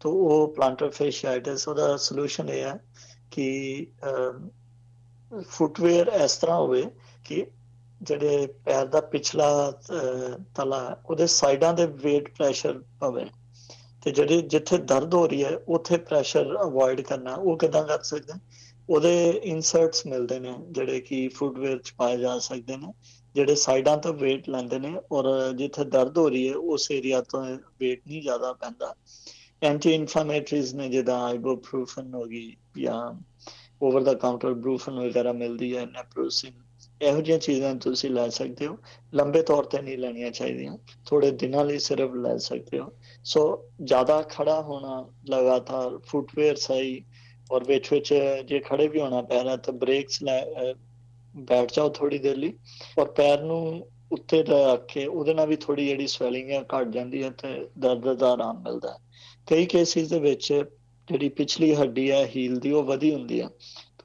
ਤਾਂ 0.00 0.10
ਉਹ 0.10 0.54
ਪਲਾਂਟਰ 0.56 0.90
ਫੇਸ਼ਾਈਟਿਸ 0.90 1.66
ਉਹਦਾ 1.68 1.96
ਸੋਲੂਸ਼ਨ 1.98 2.48
ਇਹ 2.48 2.62
ਹੈ 2.64 2.78
ਕਿ 3.32 3.86
ਫੁੱਟਵੇਅਰ 5.48 6.08
ਇਸ 6.14 6.36
ਤਰ੍ਹਾਂ 6.36 6.58
ਹੋਵੇ 6.58 6.84
ਕਿ 7.24 7.46
ਜਿਹੜੇ 8.00 8.46
ਪੈਰ 8.64 8.86
ਦਾ 8.86 9.00
ਪਿਛਲਾ 9.02 9.70
ਤਲਾ, 10.54 10.96
ਉਹਦੇ 11.06 11.26
ਸਾਈਡਾਂ 11.26 11.72
ਦੇ 11.74 11.84
weight 11.84 12.30
ਪ੍ਰੈਸ਼ਰ 12.36 12.78
ਪਵੇ। 13.00 13.24
ਤੇ 14.02 14.10
ਜਿਹੜੇ 14.10 14.40
ਜਿੱਥੇ 14.44 14.76
ਦਰਦ 14.78 15.14
ਹੋ 15.14 15.26
ਰਹੀ 15.26 15.44
ਹੈ, 15.44 15.56
ਉੱਥੇ 15.68 15.96
ਪ੍ਰੈਸ਼ਰ 15.98 16.56
ਅਵੋਇਡ 16.62 17.00
ਕਰਨਾ। 17.00 17.34
ਉਹ 17.34 17.56
ਕਿਦਾਂ 17.58 17.82
ਕਰ 17.84 18.02
ਸਕਦੇ 18.02 18.32
ਉਹਦੇ 18.88 19.30
ਇਨਸਰਟਸ 19.30 20.06
ਮਿਲਦੇ 20.06 20.38
ਨੇ, 20.40 20.54
ਜਿਹੜੇ 20.70 21.00
ਕਿ 21.00 21.28
ਫੁੱਟਵੇਅਰ 21.28 21.78
ਚ 21.78 21.92
ਪਾਏ 21.98 22.16
ਜਾ 22.16 22.38
ਸਕਦੇ 22.38 22.76
ਨੇ, 22.76 22.92
ਜਿਹੜੇ 23.34 23.54
ਸਾਈਡਾਂ 23.54 23.96
ਤੋਂ 23.96 24.12
weight 24.14 24.50
ਲੈਂਦੇ 24.50 24.78
ਨੇ 24.78 24.94
ਔਰ 25.12 25.52
ਜਿੱਥੇ 25.52 25.84
ਦਰਦ 25.84 26.18
ਹੋ 26.18 26.28
ਰਹੀ 26.28 26.48
ਹੈ, 26.48 26.54
ਉਸ 26.54 26.90
ਏਰੀਆ 26.90 27.20
ਤੋਂ 27.22 27.44
weight 27.44 28.00
ਨਹੀਂ 28.06 28.22
ਜ਼ਿਆਦਾ 28.22 28.52
ਪੈਂਦਾ। 28.52 28.94
ਐਂਟੀ 29.62 29.92
ਇਨਫਲੇਮੇਟਰੀਜ਼ 29.92 30.74
ਨੇ 30.74 30.88
ਜਿਹਦਾ 30.88 31.18
ਆਈਬੋਪ੍ਰੂਫਨ 31.24 32.14
ਹੋ 32.14 32.24
ਗਈ 32.24 32.56
ਜਾਂ 32.78 33.00
ਓਵਰ 33.82 34.02
ਦਾ 34.02 34.14
ਕਾਊਂਟਰ 34.14 34.54
ਬਰੂਫਨ 34.54 34.98
ਵਗੈਰਾ 35.00 35.32
ਮਿਲਦੀ 35.32 35.76
ਹੈ 35.76 35.84
ਨੈਪਰੋਸਿਨ 35.86 36.52
ਇਹੋ 37.00 37.20
ਜਿਹੀਆਂ 37.20 37.38
ਚੀਜ਼ਾਂ 37.38 37.74
ਤੁਸੀਂ 37.74 38.10
ਲੈ 38.10 38.28
ਸਕਦੇ 38.28 38.66
ਹੋ। 38.66 38.76
ਲੰਬੇ 39.14 39.42
ਤੌਰ 39.42 39.64
ਤੇ 39.64 39.80
ਨਹੀਂ 39.82 39.98
ਲੈਣੀਆਂ 39.98 40.30
ਚਾਹੀਦੀਆਂ 40.30 40.76
ਥੋੜੇ 41.06 41.30
ਦਿਨਾਂ 41.30 41.64
ਲਈ 41.64 41.78
ਸਿਰਫ 41.78 42.14
ਲੈ 42.14 42.36
ਸਕਦੇ 42.38 42.78
ਹੋ। 42.78 42.92
ਸੋ 43.24 43.42
ਜ਼ਿਆਦਾ 43.84 44.20
ਖੜਾ 44.22 44.60
ਹੋਣਾ 44.62 45.00
ਲਗਾਤਾਰ 45.30 45.98
ਫੁੱਟਵੇਅਰ 45.98 46.56
ਸਹੀ 46.56 47.04
ਔਰ 47.50 47.64
ਵਿੱਚ 47.64 47.92
ਵਿੱਚ 47.92 48.12
ਜੇ 48.48 48.58
ਖੜੇ 48.60 48.88
ਵੀ 48.88 49.00
ਹੋਣਾ 49.00 49.20
ਪੈ 49.22 49.42
ਰਿਹਾ 49.44 49.56
ਤਾਂ 49.56 49.74
ਬ੍ਰੇਕਸ 49.74 50.22
ਲੈ 50.22 50.40
ਬੈਠ 51.34 51.72
ਜਾਓ 51.72 51.88
ਥੋੜੀ 51.88 52.18
ਦੇਰ 52.18 52.36
ਲਈ। 52.36 52.52
ਔਰ 52.98 53.10
ਪੈਰ 53.12 53.42
ਨੂੰ 53.42 53.88
ਉੱਤੇ 54.12 54.42
ਰੱਖ 54.42 54.86
ਕੇ 54.92 55.04
ਉਹਦੇ 55.06 55.34
ਨਾਲ 55.34 55.46
ਵੀ 55.48 55.56
ਥੋੜੀ 55.56 55.86
ਜਿਹੜੀ 55.86 56.06
ਸਵੈਲਿੰਗ 56.06 56.50
ਹੈ 56.50 56.62
ਘਟ 56.74 56.88
ਜਾਂਦੀ 56.88 57.22
ਹੈ 57.22 57.30
ਤੇ 57.38 57.48
ਦਰਦ 57.78 58.12
ਦਾ 58.18 58.32
ਆਰਾਮ 58.32 58.62
ਮਿਲਦਾ 58.62 58.92
ਹੈ। 58.92 58.98
ਕਈ 59.48 59.66
ਕੇਸਿਸ 59.66 60.08
ਦੇ 60.08 60.18
ਵਿੱਚ 60.20 60.52
ਜਿਹੜੀ 61.08 61.28
ਪਿਛਲੀ 61.28 61.74
ਹੱਡੀ 61.74 62.10
ਹੈ 62.10 62.24
ਹੀਲ 62.26 62.58
ਦੀ, 62.60 62.70
ਉਹ 62.70 62.82
ਵਧੀ 62.82 63.12
ਹੁੰਦੀ 63.14 63.40
ਹੈ 63.40 63.48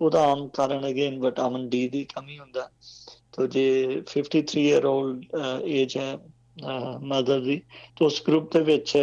ਉਹਦਾ 0.02 0.22
ਆਮ 0.26 0.48
ਕਾਰਨ 0.48 0.88
ਅਗੇਨ 0.90 1.20
ਵਿਟਾਮਿਨ 1.20 1.68
ਡੀ 1.70 1.88
ਦੀ 1.90 2.04
ਕਮੀ 2.06 2.38
ਹੁੰਦਾ। 2.40 2.70
ਤੋ 3.32 3.46
ਜੇ 3.48 3.66
53 4.08 4.62
ਇਅਰ 4.62 4.86
올ਡ 4.86 5.26
ਏਜ 5.66 5.98
ਹੈ 5.98 6.18
ਮਦਰ 7.04 7.40
ਦੀ, 7.40 7.62
ਤੋਂ 7.96 8.08
ਉਸ 8.08 8.22
ਗਰੁੱਪ 8.28 8.52
ਦੇ 8.54 8.64
ਵਿੱਚ 8.64 8.98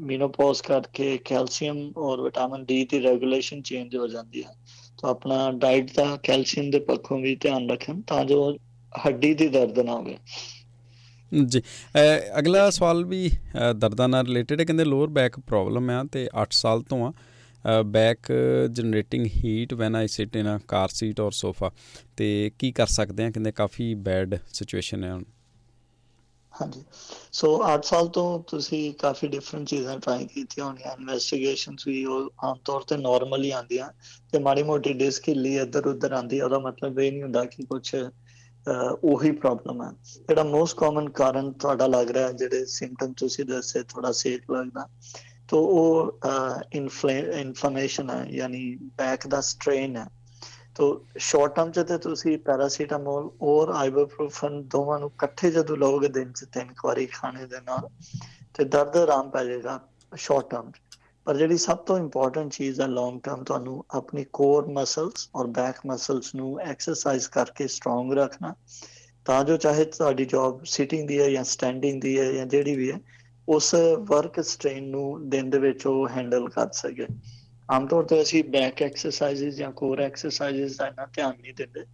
ਮੀਨੋਪੌਜ਼ 0.00 0.62
ਕਰਕੇ 0.62 1.16
ਕੈਲਸ਼ੀਅਮ 1.24 1.92
ਔਰ 1.96 2.20
ਵਿਟਾਮਿਨ 2.20 2.64
ਡੀ 2.64 2.84
ਦੀ 2.84 3.02
ਰੈਗੂਲੇਸ਼ਨ 3.02 3.62
ਚੇਂਜ 3.62 3.96
ਹੋ 3.96 4.06
ਜਾਂਦੀ 4.08 4.42
ਹੈ। 4.44 4.54
ਤਾਂ 5.02 5.10
ਆਪਣਾ 5.10 5.50
ਡਾਈਟ 5.52 5.90
ਦਾ 5.96 6.16
ਕੈਲਸ਼ੀਅਮ 6.22 6.70
ਦੇ 6.70 6.78
ਪੱਖੋਂ 6.80 7.18
ਵੀ 7.18 7.34
ਧਿਆਨ 7.36 7.70
ਰੱਖਣ 7.70 8.00
ਤਾਂ 8.00 8.24
ਜੋ 8.24 8.56
ਹੱਡੀ 8.92 9.32
ਦੀ 9.34 9.48
ਦਰਦ 9.48 9.78
ਨਾ 9.78 9.92
ਹੋਵੇ। 9.92 10.16
ਜੀ। 11.32 11.60
ਅਗਲਾ 12.38 12.68
ਸਵਾਲ 12.70 13.04
ਵੀ 13.04 13.28
ਦਰਦਾਂ 13.76 14.08
ਨਾਲ 14.08 14.26
ਰਿਲੇਟਡ 14.26 14.60
ਹੈ। 14.60 14.64
ਕਹਿੰਦੇ 14.64 14.84
ਲੋਅਰ 14.84 15.08
ਬੈਕ 15.10 15.38
ਪ੍ਰੋਬਲਮ 15.40 15.90
ਆ 15.90 16.02
ਤੇ 16.12 16.28
8 16.42 16.46
ਸਾਲ 16.52 16.82
ਤੋਂ 16.82 17.06
ਆ। 17.06 17.12
Back 17.82 18.32
generating 18.70 19.26
heat 19.36 19.72
when 19.74 19.96
I 19.96 20.08
sit 20.08 20.36
in 20.36 20.56
a 20.56 20.58
car 20.68 20.88
seat 20.88 21.20
ਔਰ 21.20 21.32
ਸੋਫਾ 21.32 21.70
ਤੇ 22.16 22.50
ਕੀ 22.58 22.70
ਕਰ 22.72 22.86
ਸਕਦੇ 22.86 23.24
ਆ? 23.24 23.30
ਕਹਿੰਦੇ 23.30 23.52
ਕਾਫੀ 23.52 23.94
ਬੈਡ 23.94 24.34
ਸਿਚੁਏਸ਼ਨ 24.52 25.04
ਹੈ 25.04 25.12
ਹੁਣ। 25.12 25.24
ਹਾਂਜੀ। 26.54 26.82
ਸੋ 27.32 27.48
8 27.66 27.80
ਸਾਲ 27.84 28.08
ਤੋਂ 28.08 28.26
ਤੁਸੀਂ 28.48 28.82
ਕਾਫੀ 28.94 29.28
ਡਿਫਰੈਂਟ 29.28 29.66
ਚੀਜ਼ਾਂ 29.68 29.98
ਟਰਾਈ 29.98 30.26
ਕੀਤੀਆਂ 30.26 30.66
ਹੋਣੀਆਂ 30.66 30.92
ਇਨਵੈਸਟੀਗੇਸ਼ਨਸ 30.92 31.86
ਵੀ 31.86 32.04
ਉਹ 32.06 32.30
ਆਮ 32.44 32.58
ਤੌਰ 32.64 32.82
ਤੇ 32.84 32.96
ਨਾਰਮਲੀ 32.98 33.50
ਆਉਂਦੀਆਂ 33.52 33.90
ਤੇ 34.32 34.38
ਮਾੜੀ 34.40 34.62
ਮੋਟੀ 34.64 34.92
ਡਿਸਕ 34.94 35.28
ਹਿੱਲੀ 35.28 35.54
ਇੱਧਰ 35.58 35.86
ਉੱਧਰ 35.86 36.12
ਆਂਦੀ 36.12 36.40
ਉਹਦਾ 36.40 36.58
ਮਤਲਬ 36.60 36.98
ਇਹ 37.00 37.10
ਨਹੀਂ 37.12 37.22
ਹੁੰਦਾ 37.22 37.44
ਕਿ 37.46 37.64
ਕੁਝ 37.64 37.94
ਉਹੀ 39.04 39.30
ਪ੍ਰੋਬਲਮ 39.32 39.82
ਹੈ 39.82 39.90
ਜਿਹੜਾ 40.28 40.42
ਮੋਸਟ 40.44 40.76
ਕਾਮਨ 40.76 41.08
ਕਾਰਨ 41.12 41.52
ਤੁਹਾਡਾ 41.54 41.86
ਲੱਗ 41.86 42.10
ਰਿਹਾ, 42.10 42.30
ਜਿਹੜੇ 42.32 42.64
ਸਿੰਪਟਮ 42.66 43.12
ਤੁਸੀਂ 43.14 43.44
ਦੱਸੇ 43.44 43.82
ਥੋੜਾ 43.84 44.12
ਸੇਕ 44.14 44.50
ਲੱਗਦਾ, 44.50 44.86
ਤੋ 45.48 45.64
ਉਹ 45.66 46.20
ਇਨਫਲੇਮੇਸ਼ਨ 46.74 48.10
ਹੈ 48.10 48.24
ਯਾਨੀ 48.30 48.74
ਬੈਕ 48.98 49.26
ਦਾ 49.28 49.40
ਸਟ੍ਰੇਨ 49.42 49.96
ਹੈ 49.96 50.06
ਤੋ 50.76 50.86
ਸ਼ਾਰਟ 51.18 51.54
ਟਰਮ 51.54 51.70
ਚ 51.72 51.80
ਤੇ 51.88 51.98
ਤੁਸੀਂ 51.98 52.36
ਪੈਰਾਸੀਟਾਮੋਲ 52.40 53.30
ਔਰ 53.42 53.70
ਆਈਬੂਪ੍ਰੋਫਨ 53.74 54.62
ਦੋਵਾਂ 54.68 54.98
ਨੂੰ 55.00 55.10
ਇਕੱਠੇ 55.10 55.50
ਜਦੋਂ 55.50 55.76
ਲਓਗੇ 55.76 56.08
ਦਿਨ 56.10 56.32
ਚ 56.32 56.44
ਤਿੰਨ 56.44 56.72
ਵਾਰੀ 56.84 57.06
ਖਾਣੇ 57.08 57.46
ਦੇ 57.46 57.60
ਨਾਲ, 57.60 57.88
ਤੇ 58.54 58.64
ਦਰਦ 58.66 58.96
ਆਰਾਮ 58.96 59.30
ਪੈ 59.30 59.44
ਜਾਏਗਾ 59.44 59.80
ਸ਼ਾਰਟ 60.16 60.50
ਟਰਮ 60.50 60.70
ਪਰ 61.26 61.36
ਜਿਹੜੀ 61.36 61.56
ਸਭ 61.58 61.76
ਤੋਂ 61.86 61.98
ਇੰਪੋਰਟੈਂਟ 61.98 62.52
ਚੀਜ਼ 62.52 62.80
ਹੈ 62.80 62.86
ਲੌਂਗ 62.88 63.20
ਟਰਮ 63.20 63.44
ਤੁਹਾਨੂੰ 63.44 63.84
ਆਪਣੀ 63.90 64.24
ਕੋਰ 64.32 64.66
ਮਸਲਸ 64.72 65.28
ਔਰ 65.34 65.46
ਬੈਕ 65.52 65.78
ਮਸਲਸ 65.86 66.34
ਨੂੰ 66.34 66.58
ਐਕਸਰਸਾਈਜ਼ 66.62 67.28
ਕਰਕੇ 67.30 67.66
ਸਟਰੋਂਗ 67.68 68.12
ਰੱਖਣਾ। 68.12 68.54
ਤਾਂ 69.26 69.42
ਜੋ 69.44 69.56
ਚਾਹੇ 69.56 69.84
ਤੁਹਾਡੀ 69.86 70.24
ਜੌਬ 70.24 70.62
ਸਿਟਿੰਗ 70.66 71.06
ਦੀ 71.08 71.20
ਹੈ 71.20 71.28
ਜਾਂ 71.30 71.44
ਸਟੈਂਡਿੰਗ 71.44 72.00
ਦੀ 72.02 72.18
ਹੈ 72.18 72.30
ਜਾਂ 72.32 72.46
ਜਿਹੜੀ 72.46 72.74
ਵੀ 72.76 72.90
ਹੈ, 72.90 72.98
ਉਸ 73.48 73.74
ਵਰਕ 74.08 74.40
ਸਟ੍ਰੇਨ 74.42 74.88
ਨੂੰ 74.90 75.28
ਦਿਨ 75.30 75.50
ਦੇ 75.50 75.58
ਵਿੱਚ 75.58 75.86
ਉਹ 75.86 76.08
ਹੈਂਡਲ 76.08 76.48
ਕਰ 76.50 76.70
ਸਕੇ। 76.74 77.06
ਆਮ 77.68 77.86
ਤੌਰ 77.86 78.04
ਤੇ 78.04 78.20
ਅਸੀਂ 78.22 78.42
ਬੈਕ 78.44 78.82
ਐਕਸਰਸਾਈਜ਼ਸ 78.82 79.54
ਜਾਂ 79.54 79.70
ਕੋਰ 79.72 80.00
ਐਕਸਰਸਾਈਜ਼ਸ 80.00 80.76
ਦਾ 80.76 80.86
ਇੰਨਾ 80.86 81.06
ਧਿਆਨ 81.06 81.34
ਨਹੀਂ 81.42 81.54
ਦਿੰਦੇ। 81.54 81.84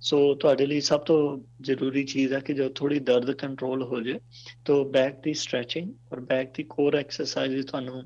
ਸੋ 0.00 0.34
ਤੁਹਾਡੇ 0.34 0.66
ਲਈ 0.66 0.80
ਸਭ 0.80 1.00
ਤੋਂ 1.00 1.16
ਜ਼ਰੂਰੀ 1.60 2.04
ਚੀਜ਼ 2.04 2.32
ਹੈ 2.32 2.38
ਕਿ 2.40 2.54
ਜਦੋਂ 2.54 2.70
ਥੋੜੀ 2.70 2.98
ਦਰਦ 3.00 3.30
ਕੰਟਰੋਲ 3.32 3.82
ਹੋ 3.82 4.00
ਜੇ 4.00 4.18
ਤਾਂ 4.66 4.84
ਬੈਕ 4.84 5.20
ਦੀ 5.20 5.34
ਸਟ੍ਰੈਚਿੰਗ 5.34 5.90
ਔਰ 6.12 6.20
ਬੈਕ 6.20 6.50
ਦੀ 6.56 6.62
ਕੋਰ 6.62 6.96
ਐਕਸਰਸਾਈਜ਼ਸ 6.96 7.64
ਤੁਹਾਨੂੰ 7.64 8.02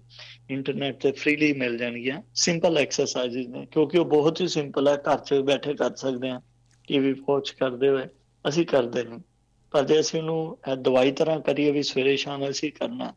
ਇੰਟਰਨੈਟ 0.50 1.00
ਤੇ 1.00 1.12
ਫ੍ਰੀਲੀ 1.12 1.52
ਮਿਲ 1.52 1.76
ਜਾਣਗੀਆਂ। 1.78 2.20
ਸਿੰਪਲ 2.34 2.78
ਐਕਸਰਸਾਈਜ਼ਸ 2.78 3.48
ਨੇ, 3.48 3.66
ਕਿਉਂਕਿ 3.66 3.98
ਉਹ 3.98 4.04
ਬਹੁਤ 4.04 4.40
ਹੀ 4.40 4.48
ਸਿੰਪਲ 4.48 4.88
ਹੈ 4.88 4.96
ਘਰ 4.96 5.18
'ਚ 5.18 5.34
ਬੈਠੇ 5.46 5.74
ਕਰ 5.74 5.94
ਸਕਦੇ 5.94 6.30
ਆ 6.30 6.40
ਟੀਵੀ 6.88 7.12
ਵਾਚ 7.28 7.50
ਕਰਦੇ 7.50 7.88
ਹੋਏ, 7.88 8.06
ਅਸੀਂ 8.44 8.66
ਕਰਦੇ 8.66 9.02
ਨਹੀਂ। 9.04 9.20
ਪਰ 9.72 9.84
ਜੇ 9.84 10.00
ਅਸੀਂ 10.00 10.20
ਉਹਨੂੰ 10.20 10.82
ਦਵਾਈ 10.82 11.12
ਤਰ੍ਹਾਂ 11.12 11.40
ਕਰੀਏ 11.40 11.70
ਵੀ 11.70 11.82
ਸਵੇਰੇ 11.82 12.16
ਸ਼ਾਮ 12.16 12.48
ਅਸੀਂ 12.50 12.72
ਕਰਨਾ 12.72 13.12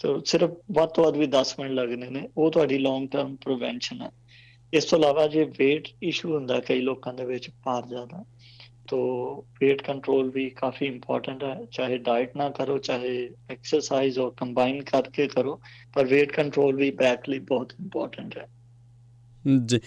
ਤੋ 0.00 0.20
ਸਿਰਫ 0.26 0.50
ਵੱਧ 0.72 0.90
ਤੋਂ 0.94 1.04
ਵੱਧ 1.04 1.16
ਵੀ 1.16 1.26
10 1.28 1.54
ਮਿੰਟ 1.60 1.72
ਲੱਗਣੇ 1.72 2.10
ਨੇ, 2.10 2.28
ਉਹ 2.36 2.50
ਤੁਹਾਡੀ 2.50 2.78
ਲੌਂਗ 2.78 3.08
ਟਰਮ 3.08 3.34
ਪ੍ਰੀਵੈਂਸ਼ਨ 3.36 4.02
ਹੈ। 4.02 4.10
ਇਸ 4.72 4.84
ਤੋਂ 4.84 4.98
ਇਲਾਵਾ 4.98 5.26
ਜੇ 5.28 5.44
weight 5.44 5.92
ਇਸ਼ੂ 6.08 6.34
ਹੁੰਦਾ 6.34 6.58
ਕਈ 6.60 6.80
ਲੋਕਾਂ 6.80 7.14
ਦੇ 7.14 7.24
ਵਿੱਚ 7.24 7.50
ਭਾਰ 7.64 7.86
ਜ਼ਿਆਦਾ, 7.86 8.24
ਤੋ 8.88 8.98
weight 9.62 9.82
ਕੰਟਰੋਲ 9.86 10.30
ਵੀ 10.30 10.48
ਕਾਫੀ 10.56 10.86
ਇੰਪੋਰਟੈਂਟ 10.86 11.42
ਹੈ। 11.44 11.56
ਚਾਹੇ 11.72 11.98
ਡਾਈਟ 12.00 12.36
ਨਾ 12.36 12.48
ਕਰੋ, 12.50 12.78
ਚਾਹੇ 12.78 13.28
ਐਕਸਰਸਾਈਜ਼ 13.50 14.18
ਔਰ 14.18 14.30
ਕੰਬਾਈਨ 14.36 14.82
ਕਰਕੇ 14.84 15.26
ਕਰੋ, 15.28 15.60
ਪਰ 15.94 16.06
weight 16.06 16.34
ਕੰਟਰੋਲ 16.36 16.76
ਵੀ 16.76 16.90
ਬੈਕ 17.00 17.28
ਲਈ 17.28 17.38
ਬਹੁਤ 17.50 17.74
ਇੰਪੋਰਟੈਂਟ 17.80 18.38
ਹੈ। 18.38 18.46
ਜੀ 19.66 19.78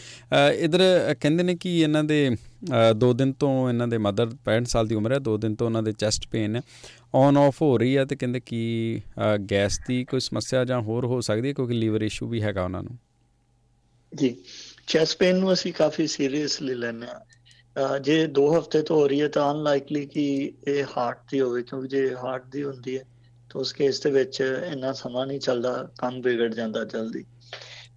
ਇਧਰ 0.63 0.82
ਕਹਿੰਦੇ 1.22 1.44
ਨੇ 1.44 1.56
ਕਿ 1.56 1.70
ਇਹਨਾਂ 1.80 2.03
ਦੇ 2.03 2.30
2 2.98 3.12
ਦਿਨ 3.13 3.32
ਤੋਂ 3.34 3.50
ਇਹਨਾਂ 3.70 3.88
ਦੇ 3.88 3.98
ਮਦਰ 3.98 4.30
65 4.46 4.70
ਸਾਲ 4.72 4.88
ਦੀ 4.88 4.96
ਉਮਰ 4.96 5.13
ਹੈ 5.13 5.20
2 5.22 5.36
ਦਿਨ 5.38 5.56
ਤੋਂ 5.56 5.68
ਉਹਨਾਂ 5.68 5.84
ਦੇ 5.84 5.91
ਚੈਸਟ 5.94 6.27
ਪੇਨ 6.32 6.56
ਹੈ। 6.56 6.62
ਔਨ 7.13 7.38
ਆਫ 7.38 7.62
ਹੋ 7.62 7.77
ਰਹੀ 7.77 7.96
ਹੈ 7.98 8.03
ਤੇ 8.06 8.15
ਕਹਿੰਦੇ 8.15 8.39
ਕਿ 8.39 9.01
ਗੈਸ 9.51 9.80
ਦੀ 9.88 10.03
ਕੋਈ 10.06 10.20
ਸਮੱਸਿਆ 10.20 10.63
ਜਾਂ 10.65 10.82
ਹੋਰ 10.82 11.06
ਹੋ 11.06 11.20
ਸਕਦੀ 11.22 11.48
ਹੈ 11.48 11.53
ਕਿਉਂਕਿ 11.53 11.74
ਲੀਵਰ 11.74 12.01
ਇਸ਼ੂ 12.01 12.27
ਵੀ 12.27 12.41
ਹੈਗਾ 12.41 12.63
ਉਹਨਾਂ 12.63 12.84
ਨੂੰ? 12.84 12.98
ਜੀ 14.13 14.36
ਚੈਸਟ 14.88 15.18
ਪੇਨ 15.18 15.36
ਨੂੰ 15.36 15.51
ਅਸੀਂ 15.53 15.74
ਕਾਫੀ 15.74 16.08
ਸੀਰੀਅਸਲੀ 16.08 16.74
ਲੈਂਦੇ 16.75 17.08
ਆ 17.75 17.98
ਜੇ 18.00 18.15
2 18.39 18.46
ਹਫ਼ਤੇ 18.58 18.82
ਤੋਂ 18.82 18.96
ਹੋ 18.98 19.08
ਰਹੀ 19.08 19.22
ਹੈ 19.22 19.27
ਤਾਂ 19.27 19.51
ਅਨਲਾਈਕਲੀ 19.51 20.06
ਕਿ 20.06 20.24
ਇਹ 20.68 20.84
ਹਾਰਟ 20.98 21.20
ਦੀ 21.32 21.39
ਹੋਵੇ 21.41 21.62
ਕਿਉਂਕਿ 21.63 21.88
ਜੇ 21.88 22.15
ਹਾਰਟ 22.15 22.46
ਦੀ 22.51 22.63
ਹੁੰਦੀ 22.63 22.98
ਹੈ 22.98 23.03
ਤਾਂ 23.50 23.62
ਉਸ 23.62 23.74
ਕੇਸ 23.74 24.00
ਦੇ 24.01 24.12
ਵਿੱਚ 24.12 24.41
ਇੰਨਾ 24.72 24.91
ਸਮਾਂ 24.94 25.25
ਨਹੀਂ 25.27 25.39
ਚੱਲਦਾ, 25.39 25.89
ਕੰਮ 25.98 26.22
ਵਿਗੜ 26.22 26.53
ਜਾਂਦਾ 26.56 26.84
ਜਲਦੀ। 26.86 27.24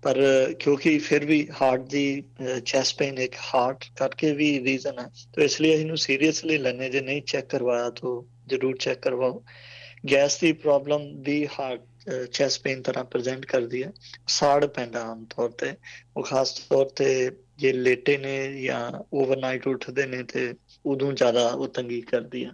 ਪਰ 0.02 0.18
ਕਿਉਂਕਿ 0.60 0.98
ਫਿਰ 0.98 1.24
ਵੀ 1.24 1.46
ਹਾਰਟ 1.60 1.88
ਦੀ 1.90 2.22
ਚੈਸਟ 2.66 2.98
ਪੇਨ 2.98 3.18
ਇੱਕ 3.18 3.34
ਹਾਰਟ 3.54 3.84
ਕਰਕੇ 3.96 4.32
ਵੀ 4.32 4.48
ਰੀਜ਼ਨ 4.64 4.98
ਹੈ, 4.98 5.08
ਤਾਂ 5.34 5.44
ਇਸ 5.44 5.60
ਲਈ 5.60 5.70
ਇਹਨੂੰ 5.70 5.96
ਸੀਰੀਅਸਲੀ 5.98 6.58
ਲੈਣੇ 6.58 6.88
ਜੇ 6.90 7.00
ਨਹੀਂ 7.00 7.22
ਚੈੱਕ 7.22 7.48
ਕਰਵਾਇਆ 7.50 7.90
ਤਾਂ 7.90 8.20
ਜ਼ਰੂਰ 8.46 8.76
ਚੈੱਕ 8.76 9.00
ਕਰਵਾਓ। 9.00 9.42
ਗੈਸ 10.12 10.38
ਦੀ 10.40 10.52
ਪ੍ਰੋਬਲਮ 10.52 11.02
ਵੀ 11.22 11.46
ਹਾਰਟ 11.60 11.82
ਚੈਸਟ 12.32 12.62
ਪੇਨ 12.62 12.82
ਤਰ੍ਹਾਂ 12.82 13.04
ਪ੍ਰੈਜ਼ੈਂਟ 13.04 13.44
ਕਰਦੀ 13.46 13.82
ਹੈ। 13.82 13.92
ਸਾੜ 14.28 14.64
ਪੈਂਦਾ 14.66 15.02
ਆਮ 15.02 15.24
ਤੌਰ 15.26 15.50
ਤੇ। 15.50 15.72
ਉਹ 16.16 16.22
ਖਾਸ 16.22 16.52
ਤੌਰ 16.60 16.88
ਤੇ 16.96 17.30
ਜੇ 17.58 17.72
ਲੇਟੇ 17.72 18.16
ਨੇ 18.16 18.36
ਜਾਂ 18.62 18.90
ਓਵਰਨਾਈਟ 19.12 19.66
ਉੱਠਦੇ 19.66 20.06
ਨੇ 20.06 20.22
ਤੇ 20.22 20.52
ਉਦੋਂ 20.86 21.12
ਜ਼ਿਆਦਾ 21.12 21.48
ਉਹ 21.48 21.68
ਤੰਗੀ 21.68 22.00
ਕਰਦੀ 22.00 22.44
ਹੈ। 22.44 22.50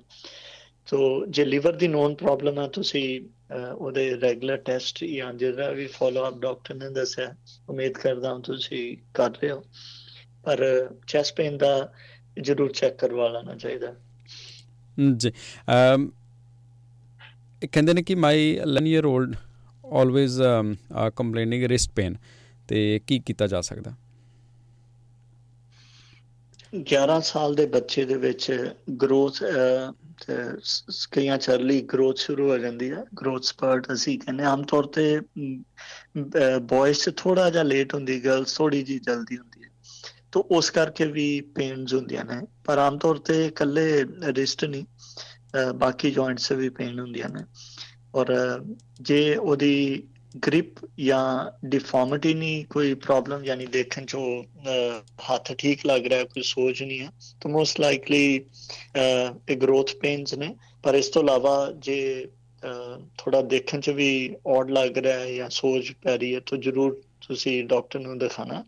ਸੋ 0.87 0.99
ਜੇ 1.27 1.45
ਲਿਵਰ 1.45 1.73
ਦੀ 1.73 1.89
ਨੋਨ 1.89 2.15
ਪ੍ਰੋਬਲਮ 2.15 2.59
ਹੈ, 2.61 2.67
ਤੁਸੀਂ 2.69 3.21
ਉਹਦੇ 3.77 4.11
ਰੈਗੂਲਰ 4.21 4.57
ਟੈਸਟ 4.57 5.05
ਜਾਂ 5.05 5.33
ਜਿਹੜਾ 5.35 5.71
ਵੀ 5.71 5.87
ਫਾਲੋ 5.87 6.29
ਅਪ 6.29 6.39
ਡਾਕਟਰ 6.39 6.75
ਨੇ 6.75 6.91
ਦੱਸਿਆ, 6.91 7.35
ਉਮੀਦ 7.69 7.99
ਕਰਦਾ 7.99 8.29
ਹਾਂ 8.29 8.41
ਤੁਸੀਂ 8.41 8.97
ਕਰ 9.15 9.31
ਰਹੇ 9.31 9.51
ਹੋ। 9.51 9.63
ਪਰ 10.45 10.65
ਚੈਸਟ 11.07 11.37
ਪੇਨ 11.37 11.59
ਦਾ 11.59 11.93
ਜ਼ਰੂਰ 12.43 12.73
ਚੈੱਕ 12.73 12.99
ਕਰਵਾ 12.99 13.29
ਲੈਣਾ 13.29 13.55
ਚਾਹੀਦਾ। 13.55 13.95
ਜੀ। 15.17 15.33
ਕਹਿੰਦੇ 17.73 17.95
ਨੇ 17.95 18.03
ਕਿ 18.03 18.15
my 18.15 18.59
11 18.63 18.87
year 18.87 19.05
old 19.05 19.37
always 19.93 20.43
complaining 21.17 21.65
wrist 21.65 21.93
pain 21.93 22.17
ਤੇ 22.69 23.01
ਕੀ 23.07 23.19
ਕੀਤਾ 23.19 23.47
ਜਾ 23.47 23.61
ਸਕਦਾ? 23.61 23.95
11 26.73 27.21
ਸਾਲ 27.21 27.55
ਦੇ 27.55 27.67
ਬੱਚੇ 27.67 28.05
ਦੇ 28.05 28.15
ਵਿੱਚ 28.15 28.73
ਗਰੋਥ 29.03 29.39
ਕਈਆਂ 31.11 31.39
ਚਰਲੀ 31.39 31.81
ਗਰੋਥ 31.81 32.17
ਸ਼ੁਰੂ 32.17 32.51
ਹੋ 32.51 32.59
ਜਾਂਦੀ 32.59 32.91
ਹੈ 32.91 33.05
ਗਰੋਥ 33.21 33.43
ਸਪਰਟ 33.43 33.93
ਅਸੀਂ 33.93 34.19
ਕਹਿੰਦੇ 34.19 34.45
ਆਮ 34.45 34.63
ਤੌਰ 34.63 34.85
ਤੇ 34.87 35.21
ਬॉयਜ਼ 36.59 36.99
ਚ 36.99 37.11
ਥੋੜਾ 37.17 37.51
ਜਿਹਾ 37.51 37.63
ਲੇਟ 37.63 37.95
ਹੁੰਦੀ 37.95 38.21
ਗਰਲਸ 38.21 38.57
ਥੋੜੀ 38.57 38.83
ਜੀ 38.83 38.99
ਜਲਦੀ 38.99 39.39
ਹੁੰਦੀ। 39.39 39.60
ਹੈ 39.60 39.60
ਤਾਂ 40.33 40.43
ਉਸ 40.57 40.71
ਕਰਕੇ 40.71 41.05
ਵੀ 41.07 41.41
ਪੇਨਸ 41.55 41.95
ਹੁੰਦੀਆਂ 41.95 42.25
ਨੇ। 42.25 42.41
ਪਰ 42.65 42.79
ਆਮ 42.79 42.99
ਤੌਰ 42.99 43.19
ਤੇ 43.19 43.45
ਇਕੱਲੇ 43.47 44.05
ਰਿਸਟ 44.37 44.65
ਨਹੀਂ 44.65 44.85
ਬਾਕੀ 45.75 46.11
ਜੁਆਇੰਟਸ 46.11 46.49
ਸੇ 46.49 46.55
ਵੀ 46.55 46.69
ਪੇਨ 46.71 46.99
ਹੁੰਦੀਆਂ 47.01 47.29
ਨੇ। 47.29 47.45
ਔਰ 48.15 48.33
ਜੇ 49.03 49.35
ਉਹਦੀ 49.37 50.03
ਗ੍ਰਿਪ 50.47 50.75
ਜਾਂ 51.01 51.51
ਡਿਫਾਰਮਿਟੀ 51.69 52.33
ਨਹੀਂ 52.35 52.65
ਕੋਈ 52.71 52.95
ਪ੍ਰੋਬਲਮ 52.97 53.45
ਯਾਨੀ 53.45 53.67
ਦੇਖਣ 53.69 54.05
ਚ 54.05 54.17
ਹੱਥ 55.31 55.53
ਠੀਕ 55.53 55.87
ਲੱਗ 55.87 56.07
ਰਿਹਾ, 56.07 56.25
ਕੋਈ 56.25 56.43
ਸੋਜ 56.43 56.83
ਨਹੀਂ 56.83 57.01
ਹੈ, 57.01 57.11
ਤਾਂ 57.41 57.51
ਮੋਸਟ 57.51 57.81
ਲਾਈਕਲੀ 57.81 58.41
ਇਹ 58.97 59.57
ਗਰੋਥ 59.57 59.95
ਪੇਨਸ 60.03 60.35
ਨੇ। 60.35 60.55
ਪਰ 60.85 60.95
ਇਸ 60.95 61.09
ਤੋਂ 61.09 61.23
ਇਲਾਵਾ 61.23 61.73
ਜੇ 61.79 62.27
ਥੋੜਾ 63.19 63.41
ਦੇਖਣ 63.43 63.81
ਚ 63.81 63.91
ਵੀ 63.91 64.37
ਔਡ 64.47 64.71
ਲੱਗ 64.71 64.99
ਰਿਹਾ 64.99 65.19
ਹੈ 65.19 65.33
ਜਾਂ 65.33 65.49
ਸੋਜ 65.51 65.91
ਪੈ 66.03 66.17
ਰਹੀ 66.17 66.35
ਹੈ, 66.35 66.41
ਤਾਂ 66.41 66.59
ਜ਼ਰੂਰ 66.59 67.01
ਤੁਸੀਂ 67.29 67.63
ਡਾਕਟਰ 67.65 68.01
ਨੂੰ 68.01 68.19
ਦਿਖਾਣਾ 68.19 68.65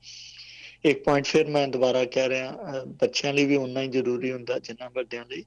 ਇੱਕ 0.85 1.03
ਪੁਆਇੰਟ 1.05 1.27
ਫਿਰ 1.27 1.49
ਮੈਂ 1.51 1.67
ਦੁਬਾਰਾ 1.69 2.05
ਕਹਿ 2.05 2.29
ਰਿਹਾ 2.29 2.85
ਬੱਚਿਆਂ 3.01 3.33
ਲਈ 3.35 3.45
ਵੀ 3.47 3.57
ਉਨਾ 3.57 3.81
ਹੀ 3.83 3.89
ਜ਼ਰੂਰੀ 3.89 4.31
ਹੁੰਦਾ 4.33 4.59
ਜਿੰਨਾ 4.59 4.89
ਵੱਡਿਆਂ 4.95 5.25
ਲਈ। 5.31 5.43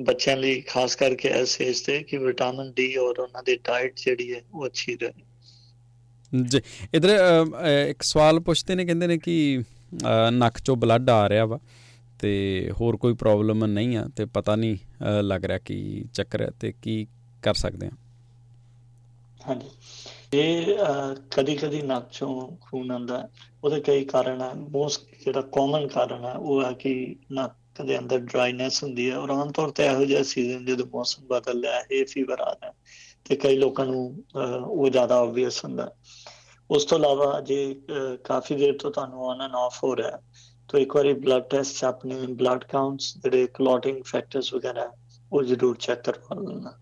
ਬੱਚਿਆਂ 0.00 0.36
ਲਈ 0.36 0.60
ਖਾਸ 0.68 0.94
ਕਰਕੇ 0.96 1.28
ਇਸ 1.40 1.60
ਏਜ 1.60 1.80
ਤੇ 1.80 2.02
ਕਿ 2.02 2.16
ਵਿਟਾਮਿਨ 2.18 2.72
ਡੀ 2.76 2.94
ਔਰ 2.96 3.18
ਉਹਨਾਂ 3.18 3.42
ਦੀ 3.42 3.56
ਡਾਈਟ 3.64 3.96
ਜਿਹੜੀ 3.96 4.32
ਹੈ 4.34 4.40
ਉਹ 4.52 4.66
ਅੱਛੀ 4.66 4.96
ਰਹੇ। 4.96 5.12
ਜੀ 6.32 6.60
ਇਧਰ 6.94 7.10
ਇੱਕ 7.88 8.02
ਸਵਾਲ 8.02 8.40
ਪੁੱਛਦੇ 8.40 8.74
ਨੇ 8.74 8.84
ਕਹਿੰਦੇ 8.84 9.06
ਨੇ 9.06 9.18
ਕਿ 9.18 9.62
ਨੱਕ 10.32 10.58
ਚੋਂ 10.58 10.76
ਬਲੱਡ 10.76 11.10
ਆ 11.10 11.28
ਰਿਹਾ 11.28 11.44
ਵਾ 11.46 11.58
ਤੇ 12.20 12.30
ਹੋਰ 12.80 12.96
ਕੋਈ 12.96 13.14
ਪ੍ਰੋਬਲਮ 13.14 13.64
ਨਹੀਂ 13.66 13.96
ਆ 13.96 14.06
ਤੇ 14.16 14.24
ਪਤਾ 14.34 14.56
ਨਹੀਂ 14.56 14.76
ਲੱਗ 15.22 15.44
ਰਿਹਾ 15.44 15.58
ਕੀ 15.58 16.04
ਚੱਕਰ 16.14 16.42
ਹੈ 16.42 16.50
ਤੇ 16.60 16.72
ਕੀ 16.82 17.06
ਕਰ 17.42 17.54
ਸਕਦੇ 17.54 17.86
ਆ। 17.86 17.90
ਹਾਂਜੀ। 19.48 19.68
ਇਹ 20.32 20.66
ਕਦੀ 21.30 21.54
ਕਦੀ 21.56 21.80
ਨੱਕ 21.82 22.10
ਚੋਂ 22.12 22.56
ਖੂਨ 22.60 22.90
ਆਉਂਦਾ 22.90 23.28
ਉਹਦੇ 23.64 23.80
ਕਈ 23.80 24.04
ਕਾਰਨ 24.04 24.42
ਆ 24.42 24.52
ਮੋਸਟ 24.54 25.06
ਜਿਹੜਾ 25.24 25.40
ਕਾਮਨ 25.54 25.86
ਕਾਰਨ 25.88 26.24
ਆ 26.24 26.32
ਉਹ 26.32 26.62
ਹੈ 26.64 26.72
ਕਿ 26.72 26.92
ਨੱਕ 27.32 27.82
ਦੇ 27.86 27.98
ਅੰਦਰ 27.98 28.18
ਡਰਾਈਨੈਸ 28.18 28.82
ਹੁੰਦੀ 28.82 29.10
ਹੈ। 29.10 29.16
ਔਰ 29.16 29.30
ਆਮ 29.30 29.50
ਤੌਰ 29.52 29.70
ਤੇ 29.70 29.86
ਇਹੋ 29.86 30.04
ਜਿਹਾ 30.04 30.22
ਸੀਜ਼ਨ 30.22 30.64
ਜਦੋਂ 30.66 30.86
ਮੌਸਮ 30.92 31.26
ਬਦਲਦਾ 31.26 31.72
ਹੈ 31.72 31.82
ਇਹ 31.90 32.04
ਫੀਵਰ 32.06 32.40
ਆਦਾ 32.40 32.72
ਤੇ 33.24 33.36
ਕਈ 33.36 33.56
ਲੋਕਾਂ 33.56 33.86
ਨੂੰ 33.86 34.02
ਉਹ 34.36 34.88
ਜ਼ਿਆਦਾ 34.90 35.18
ਆਬਵੀਅਸ 35.20 35.64
ਹੁੰਦਾ 35.64 35.90
ਉਸ 36.70 36.84
ਤੋਂ 36.84 36.98
ਇਲਾਵਾ 36.98 37.40
ਜੇ 37.40 37.58
ਕਾਫੀ 38.24 38.54
ਦੇਰ 38.56 38.76
ਤੋਂ 38.78 38.90
ਤੁਹਾਨੂੰ 38.90 39.30
ਆਨ 39.30 39.40
ਐਂਡ 39.42 39.54
ਆਫ 39.54 39.82
ਹੋ 39.84 39.94
ਰਿਹਾ 39.96 40.20
ਤਾਂ 40.68 40.80
ਇੱਕ 40.80 40.96
ਵਾਰੀ 40.96 41.12
ਬਲੱਡ 41.12 41.44
ਟੈਸਟ 41.50 41.84
ਆਪਣੇ 41.84 42.16
ਬਲੱਡ 42.32 42.64
ਕਾਊਂਟਸ 42.64 43.14
ਜਿਹੜੇ 43.18 43.46
ਕਲੋਟਿੰਗ 43.54 44.02
ਫੈਕਟਰਸ 44.04 44.52
ਵਗੈਰਾ, 44.54 44.90
ਉਹ 45.32 45.42
ਜ਼ਰੂਰ 45.42 45.76
ਚੈੱਕ 45.76 46.00
ਕਰਵਾ 46.00 46.40
ਲੈਣਾ। 46.40 46.72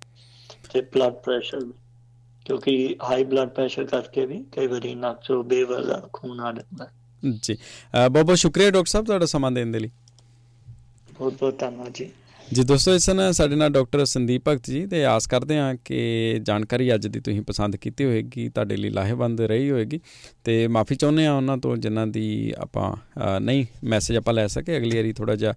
ਤੇ 0.73 0.81
ਬਲੱਡ 0.95 1.14
ਪ੍ਰੈਸ਼ਰ 1.14 1.61
ਕਿਉਂਕਿ 2.49 2.97
ਹਾਈ 3.02 3.25
ਬਲੱਡ 3.25 3.49
ਪ੍ਰੈਸ਼ਰ 3.49 3.85
ਕਰਕੇ 3.85 4.26
ਵੀ 4.26 4.45
ਕਈ 4.52 4.67
ਵਾਰੀ 4.67 4.95
ਨੱਕ 4.95 5.19
ਚੋਂ 5.25 5.43
ਬੇਵਜ੍ਹਾ 5.45 6.00
ਖੂਨ 6.12 6.40
ਆ 6.40 6.52
ਜਾਂਦਾ। 6.52 6.87
ਜੀ। 7.40 7.57
ਬਹੁਤ 8.12 8.25
ਬਹੁਤ 8.26 8.38
ਸ਼ੁਕਰੀਆ 8.38 8.71
ਡਾਕਟਰ 8.71 8.90
ਸਾਹਿਬ 8.90 9.07
ਤੁਹਾਡਾ 9.07 9.26
ਸਮਾਂ 9.26 9.50
ਦੇਣ 9.52 9.73
ਦੇ 9.73 9.78
ਲਈ। 9.78 9.90
ਬਹੁਤ 11.19 11.33
ਬਹੁਤ 11.33 11.59
ਧੰਨਵਾਦ 11.59 11.93
ਜੀ। 11.95 12.09
ਜੀ 12.52 12.62
ਦੋਸਤੋ 12.64 12.95
ਇਸ 12.95 13.09
ਨਾਲ 13.11 13.33
ਸਾਡੇ 13.33 13.57
ਨਾਲ 13.57 13.71
ਡਾਕਟਰ 13.71 14.05
ਸੰਦੀਪ 14.05 14.49
ਭਗਤ 14.49 14.71
ਜੀ 14.71 14.87
ਤੇ 14.87 15.05
ਆਸ 15.05 15.26
ਕਰਦੇ 15.26 15.57
ਹਾਂ 15.59 15.75
ਕਿ 15.85 15.99
ਜਾਣਕਾਰੀ 16.43 16.95
ਅੱਜ 16.95 17.07
ਦੀ 17.07 17.21
ਤੁਸੀਂ 17.21 17.43
ਪਸੰਦ 17.43 17.76
ਕੀਤੀ 17.76 18.05
ਹੋਵੇਗੀ 18.05 18.49
ਤੁਹਾਡੇ 18.49 18.76
ਲਈ 18.76 18.90
ਲਾਹੇਵੰਦ 18.90 19.40
ਰਹੀ 19.40 19.71
ਹੋਵੇਗੀ 19.71 20.00
ਤੇ 20.45 20.67
ਮਾਫੀ 20.69 20.95
ਚਾਹੁੰਦੇ 20.95 21.26
ਆ 21.26 21.35
ਉਹਨਾਂ 21.35 21.57
ਤੋਂ 21.59 21.76
ਜਿਨ੍ਹਾਂ 21.76 22.07
ਦੀ 22.07 22.52
ਆਪਾਂ 22.59 23.40
ਨਹੀਂ 23.40 23.67
ਮੈਸੇਜ 23.85 24.17
ਆਪਾਂ 24.17 24.35
ਲੈ 24.35 24.47
ਸਕੇ। 24.47 24.76
ਅਗਲੀ 24.76 24.97
ਵਾਰੀ 24.97 25.12
ਥੋੜਾ 25.12 25.37
ਜਿਹਾ 25.37 25.55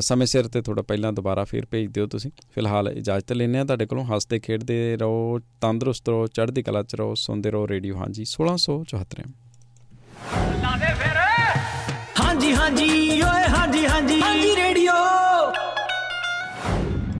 ਸਮੇਂ 0.00 0.26
ਸਿਰ 0.26 0.48
ਤੇ 0.48 0.60
ਥੋੜਾ 0.62 0.82
ਪਹਿਲਾਂ 0.82 1.12
ਦੁਬਾਰਾ 1.12 1.44
ਫੇਰ 1.44 1.66
ਭੇਜ 1.70 1.90
ਦਿਓ 1.90 2.06
ਤੁਸੀਂ। 2.06 2.30
ਫਿਲਹਾਲ 2.54 2.88
ਇਜਾਜ਼ਤ 2.88 3.32
ਲੈਨੇ 3.32 3.58
ਆ 3.58 3.64
ਤੁਹਾਡੇ 3.64 3.86
ਕੋਲੋਂ। 3.86 4.04
ਹੱਸਦੇ 4.04 4.38
ਖੇਡਦੇ 4.38 4.96
ਰਹੋ 4.96 5.38
ਤੰਦਰੁਸਤ 5.60 6.08
ਰਹੋ 6.08 6.26
ਚੜ੍ਹਦੀ 6.26 6.62
ਕਲਾ 6.62 6.82
ਚ 6.82 6.94
ਰਹੋ 6.94 7.14
ਸੁਣਦੇ 7.14 7.50
ਰਹੋ 7.50 7.68
ਰੇਡੀਓ। 7.68 7.96
ਹਾਂਜੀ 7.96 8.24
1674 8.24 9.24
ਹਾਂਜੀ 12.20 12.54
ਹਾਂਜੀ 12.54 13.22
ਓਏ 13.22 13.48
ਹਾਂਜੀ 13.48 13.86
ਹਾਂਜੀ। 13.86 14.20
ਹਾਂਜੀ 14.22 14.54